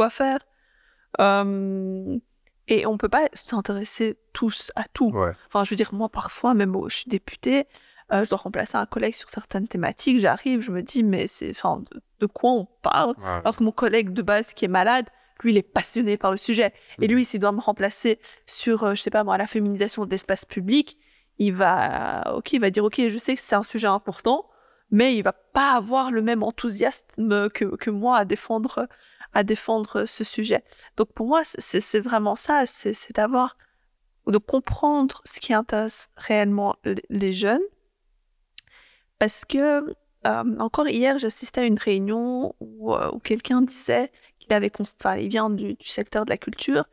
[0.00, 0.38] pourquoi faire
[2.68, 5.12] Et on peut pas s'intéresser tous à tout.
[5.48, 7.66] Enfin, je veux dire, moi, parfois, même je suis députée,
[8.12, 11.50] euh, je dois remplacer un collègue sur certaines thématiques, j'arrive, je me dis, mais c'est,
[11.50, 11.84] enfin,
[12.18, 13.14] de, quoi on parle?
[13.22, 15.06] Alors que mon collègue de base qui est malade,
[15.42, 16.72] lui, il est passionné par le sujet.
[17.00, 17.12] Et mmh.
[17.12, 20.44] lui, s'il doit me remplacer sur, euh, je sais pas moi, la féminisation de l'espace
[20.44, 20.98] public,
[21.38, 24.48] il va, ok, il va dire, ok, je sais que c'est un sujet important,
[24.90, 28.88] mais il va pas avoir le même enthousiasme que, que moi à défendre,
[29.32, 30.64] à défendre ce sujet.
[30.96, 33.56] Donc pour moi, c'est vraiment ça, c'est d'avoir,
[34.26, 36.76] de comprendre ce qui intéresse réellement
[37.08, 37.62] les jeunes,
[39.18, 39.94] parce que
[40.26, 45.24] euh, encore hier, j'assistais à une réunion où, euh, où quelqu'un disait qu'il avait constaté,
[45.24, 46.84] il vient du, du secteur de la culture,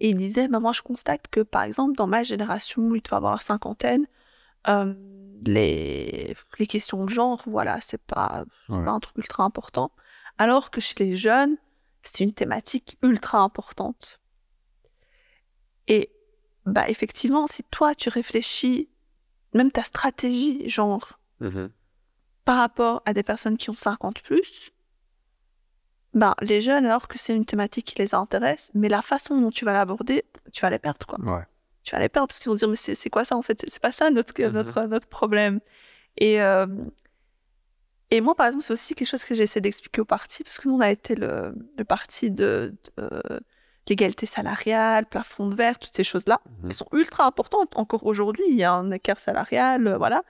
[0.00, 3.18] et il disait, bah, moi je constate que par exemple dans ma génération, il doit
[3.18, 4.06] avoir la cinquantaine,
[4.68, 4.92] euh,
[5.46, 9.92] les, les questions de genre, voilà, c'est pas, pas un truc ultra important.
[10.38, 11.56] Alors que chez les jeunes,
[12.08, 14.20] c'est une thématique ultra importante.
[15.88, 16.10] Et
[16.66, 18.88] bah effectivement, si toi tu réfléchis,
[19.52, 21.66] même ta stratégie genre, mmh
[22.44, 24.70] par rapport à des personnes qui ont 50 plus,
[26.12, 29.50] ben, les jeunes, alors que c'est une thématique qui les intéresse, mais la façon dont
[29.50, 31.46] tu vas l'aborder, tu vas les perdre, quoi.
[31.82, 33.64] Tu vas les perdre parce qu'ils vont dire, mais c'est quoi ça, en fait?
[33.66, 34.50] C'est pas ça notre, mm-hmm.
[34.50, 35.60] notre, notre problème.
[36.16, 36.66] Et, euh,
[38.16, 40.58] et moi, par exemple, c'est aussi quelque chose que j'ai essayé d'expliquer au parti, parce
[40.58, 42.74] que nous, on a été le, le parti de,
[43.88, 46.68] l'égalité salariale, plafond de verre, toutes ces choses-là, mm-hmm.
[46.68, 47.72] qui sont ultra importantes.
[47.76, 50.22] Encore aujourd'hui, il y a un écart salarial, euh, voilà.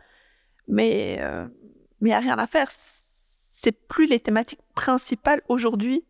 [0.67, 1.47] Mais euh,
[2.01, 6.05] mais il n'y a rien à faire c'est plus les thématiques principales aujourd'hui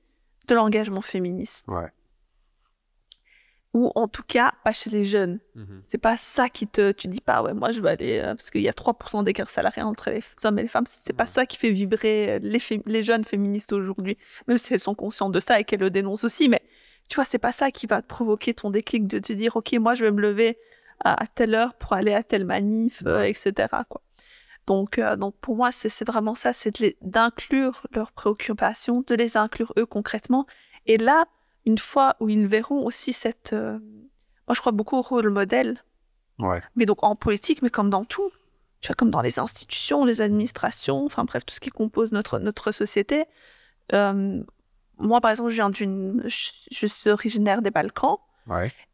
[0.48, 1.66] de l'engagement féministe.
[3.74, 5.40] Ou en tout cas, pas chez les jeunes.
[5.56, 5.80] Mm-hmm.
[5.84, 6.92] C'est pas ça qui te.
[6.92, 8.20] Tu dis pas, ouais, moi je veux aller.
[8.20, 10.84] Euh, parce qu'il y a 3% d'écart salarial entre les hommes et les femmes.
[10.86, 11.26] C'est pas mm-hmm.
[11.26, 14.16] ça qui fait vibrer les, les jeunes féministes aujourd'hui.
[14.46, 16.48] Même si elles sont conscientes de ça et qu'elles le dénoncent aussi.
[16.48, 16.62] Mais
[17.08, 19.72] tu vois, c'est pas ça qui va te provoquer ton déclic de te dire, ok,
[19.74, 20.56] moi je vais me lever
[21.00, 23.66] à, telle heure pour aller à telle manif, etc.
[23.88, 24.00] Quoi.
[24.66, 26.72] Donc, donc pour moi, c'est vraiment ça, c'est
[27.02, 30.46] d'inclure leurs préoccupations, de les inclure eux concrètement.
[30.86, 31.26] Et là,
[31.66, 33.52] une fois où ils verront aussi cette...
[33.52, 35.82] moi, je crois beaucoup au rôle modèle.
[36.38, 36.62] Ouais.
[36.76, 38.30] Mais donc en politique, mais comme dans tout.
[38.80, 42.38] Tu vois, comme dans les institutions, les administrations, enfin bref, tout ce qui compose notre,
[42.38, 43.24] notre société.
[43.92, 46.22] moi, par exemple, je viens d'une...
[46.26, 48.18] Je suis originaire des Balkans.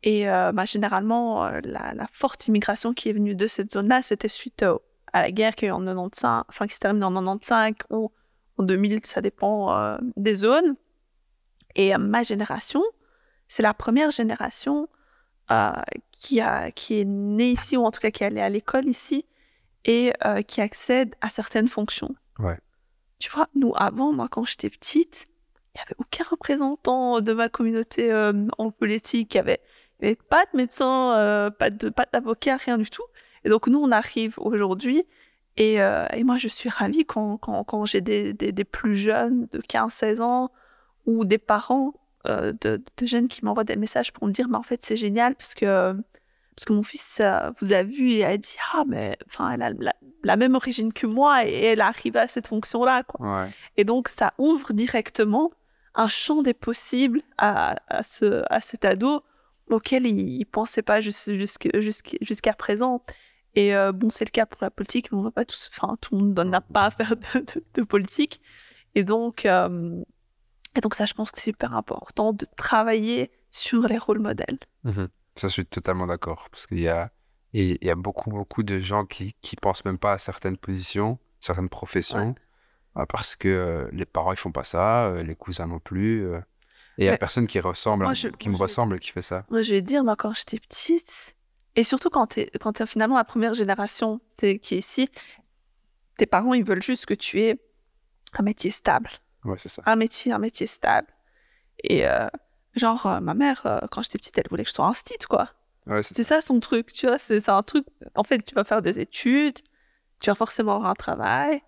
[0.04, 4.64] Et bah, généralement, la, la, forte immigration qui est venue de cette zone-là, c'était suite
[5.12, 8.10] à la guerre qui en 95, enfin qui se termine en 95 ou
[8.58, 10.76] en 2000, ça dépend euh, des zones.
[11.74, 12.82] Et euh, ma génération,
[13.48, 14.88] c'est la première génération
[15.50, 15.72] euh,
[16.12, 18.88] qui, a, qui est née ici, ou en tout cas qui est allée à l'école
[18.88, 19.26] ici,
[19.86, 20.12] et
[20.46, 22.14] qui accède à certaines fonctions.
[22.38, 22.58] Ouais.
[23.18, 25.26] Tu vois, nous, avant, moi, quand j'étais petite,
[25.74, 28.12] il n'y avait aucun représentant de ma communauté
[28.58, 29.60] en politique, il n'y avait,
[30.02, 33.04] avait, pas de médecin, pas d'avocat, pas rien du tout.
[33.44, 35.06] Et donc, nous, on arrive aujourd'hui.
[35.56, 38.94] Et, euh, et, moi, je suis ravie quand, quand, quand j'ai des, des, des, plus
[38.94, 40.50] jeunes de 15-16 ans
[41.18, 41.94] ou des parents
[42.26, 44.96] euh, de, de, jeunes qui m'envoient des messages pour me dire, mais en fait, c'est
[44.96, 45.92] génial parce que,
[46.54, 47.22] parce que mon fils
[47.60, 49.92] vous a vu et a dit, ah, mais enfin, elle a
[50.22, 53.04] la, même origine que moi et elle arrive à cette fonction-là.
[53.04, 53.26] Quoi.
[53.26, 53.50] Ouais.
[53.76, 55.50] Et donc, ça ouvre directement
[55.94, 59.22] un champ des possibles à, à, ce, à cet ado
[59.70, 63.02] auquel il ne pensait pas jusqu'à présent.
[63.54, 65.96] Et euh, bon, c'est le cas pour la politique, mais on va pas tous, enfin,
[66.00, 68.40] tout le monde n'a pas à faire de, politique.
[68.94, 70.02] Et donc, euh,
[70.76, 74.58] et donc ça, je pense que c'est super important de travailler sur les rôles modèles.
[74.84, 75.06] Mmh
[75.36, 77.12] ça, je suis totalement d'accord, parce qu'il y a,
[77.54, 81.18] il y a beaucoup, beaucoup de gens qui, qui pensent même pas à certaines positions,
[81.40, 82.34] certaines professions,
[82.94, 86.26] bah, parce que euh, les parents ils font pas ça, les cousins non plus.
[86.26, 86.40] et
[86.98, 89.46] il y a personne qui ressemble, qui me ressemble qui fait ça.
[89.50, 91.36] Moi, je vais dire, moi, quand j'étais petite,
[91.76, 95.08] et surtout quand tu es, quand es finalement la première génération qui est ici,
[96.18, 97.58] tes parents, ils veulent juste que tu aies
[98.34, 99.08] un métier stable.
[99.44, 99.82] Ouais, c'est ça.
[99.86, 101.08] Un métier, un métier stable.
[101.84, 102.28] Et euh,
[102.74, 105.14] genre, euh, ma mère, euh, quand j'étais petite, elle voulait que je sois un stit,
[105.28, 105.48] quoi.
[105.86, 107.18] Ouais, c'est ça son truc, tu vois.
[107.18, 107.86] C'est un truc.
[108.14, 109.58] En fait, tu vas faire des études,
[110.20, 111.62] tu vas forcément avoir un travail,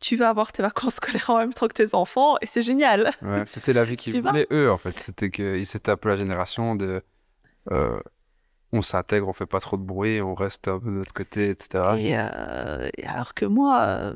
[0.00, 3.10] tu, vas avoir tes vacances scolaires en même temps que tes enfants, et c'est génial.
[3.20, 4.98] Ouais, c'était la vie qu'ils voulaient, eux, en fait.
[4.98, 7.02] C'était qu'ils étaient un peu la génération de
[8.70, 11.48] on s'intègre, on fait pas trop de bruit, on reste un peu de notre côté,
[11.50, 11.84] etc.
[11.98, 12.14] Et,
[13.06, 14.14] alors que moi,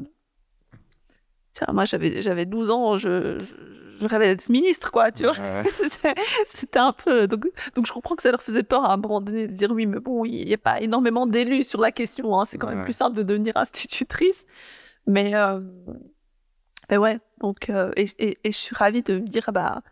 [1.61, 3.45] euh, moi j'avais, j'avais 12 ans, je,
[4.01, 5.35] je, rêvais d'être ministre, quoi, tu vois.
[6.47, 7.27] c'était, un peu.
[7.27, 9.71] Donc, donc je comprends que ça leur faisait peur à un moment donné de dire
[9.71, 12.69] oui, mais bon, il n'y a pas énormément d'élus sur la question, hein, c'est quand
[12.69, 14.47] même plus simple de devenir institutrice.
[15.07, 15.61] Mais, euh,
[16.91, 19.83] mais ouais, donc, et, et, et, je suis ravie de me dire, bah,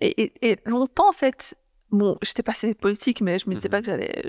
[0.00, 1.56] et, et, longtemps, en fait,
[1.90, 4.22] bon, j'étais passionnée de politique, mais je me disais mmh pas que j'allais,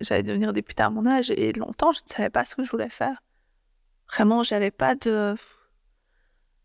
[0.00, 1.30] j'allais devenir députée à mon âge.
[1.30, 3.22] Et longtemps, je ne savais pas ce que je voulais faire.
[4.12, 5.34] Vraiment, j'avais pas de.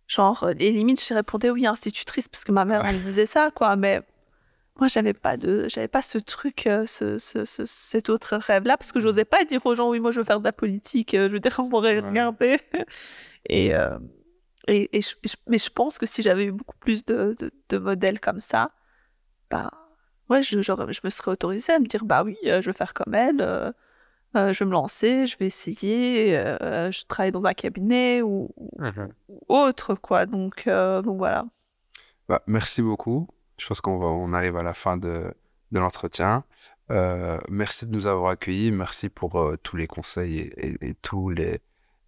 [0.07, 3.51] Genre, les limites, je répondais oui, institutrice, parce que ma mère, elle me disait ça,
[3.51, 3.75] quoi.
[3.75, 4.01] Mais
[4.79, 5.67] moi, j'avais pas de.
[5.69, 9.65] J'avais pas ce truc, euh, ce, ce, cet autre rêve-là, parce que j'osais pas dire
[9.65, 11.69] aux gens, oui, moi, je veux faire de la politique, euh, je veux dire, on
[11.69, 12.59] pourrait regarder.
[13.49, 13.75] et.
[13.75, 13.97] Euh,
[14.67, 15.01] et, et
[15.47, 18.71] mais je pense que si j'avais eu beaucoup plus de, de, de modèles comme ça,
[19.49, 19.71] bah,
[20.29, 22.93] ouais, je, je me serais autorisée à me dire, bah oui, euh, je vais faire
[22.93, 23.71] comme elle, euh,
[24.37, 29.07] euh, je vais me lancer, je vais essayer, je travaille dans un cabinet ou, mmh
[29.49, 30.25] autre, quoi.
[30.25, 31.45] Donc, donc voilà.
[32.29, 33.27] Bah, merci beaucoup.
[33.57, 35.33] Je pense qu'on on arrive à la fin de,
[35.71, 36.43] de l'entretien.
[37.49, 38.71] merci de nous avoir accueillis.
[38.71, 41.59] Merci pour tous les conseils et tous les,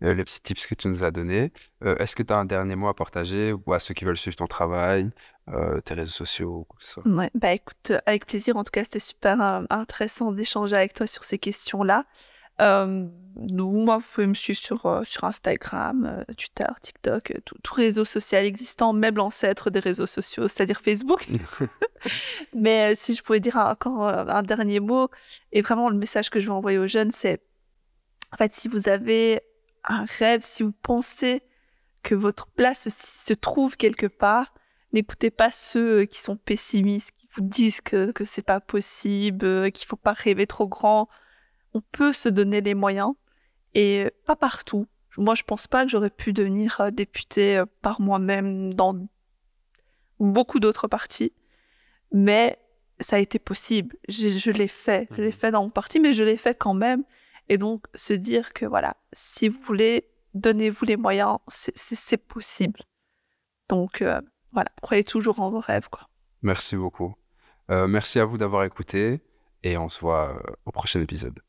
[0.04, 1.52] euh, les petits tips que tu nous as donnés.
[1.84, 4.18] Euh, est-ce que tu as un dernier mot à partager ou à ceux qui veulent
[4.18, 5.10] suivre ton travail,
[5.50, 7.08] euh, tes réseaux sociaux ou quoi que ce soit?
[7.08, 8.56] Ouais, bah écoute, avec plaisir.
[8.56, 12.06] En tout cas, c'était super intéressant d'échanger avec toi sur ces questions-là.
[12.60, 18.46] nous, moi, vous pouvez me suivre sur, sur Instagram, Twitter, TikTok, tout, tout, réseau social
[18.46, 21.28] existant, même l'ancêtre des réseaux sociaux, c'est-à-dire Facebook.
[22.54, 25.10] Mais si je pouvais dire encore un dernier mot,
[25.52, 27.42] et vraiment le message que je veux envoyer aux jeunes, c'est
[28.32, 29.42] en fait, si vous avez
[29.84, 31.44] un rêve, si vous pensez
[32.04, 34.54] que votre place se trouve quelque part,
[34.94, 39.70] n'écoutez pas ceux qui sont pessimistes, qui vous disent que, que c'est pas possible, euh,
[39.70, 41.10] qu'il faut pas rêver trop grand.
[41.74, 43.14] On peut se donner les moyens
[43.76, 44.88] et pas partout.
[45.18, 48.96] Moi, je pense pas que j'aurais pu devenir euh, députée euh, par moi-même dans
[50.20, 51.34] beaucoup d'autres partis,
[52.12, 52.58] mais
[53.00, 53.96] ça a été possible.
[54.08, 55.08] Je, je l'ai fait.
[55.12, 55.34] Je l'ai mmh.
[55.34, 57.04] fait dans mon parti, mais je l'ai fait quand même.
[57.50, 62.80] Et donc, se dire que voilà, si vous voulez, donnez-vous les moyens, c'est possible.
[63.68, 64.22] Donc, euh,
[64.52, 65.90] voilà, croyez toujours en vos rêves.
[65.90, 66.08] Quoi.
[66.42, 67.16] Merci beaucoup.
[67.72, 69.22] Euh, merci à vous d'avoir écouté.
[69.62, 71.40] et on se voit au prochain épisode.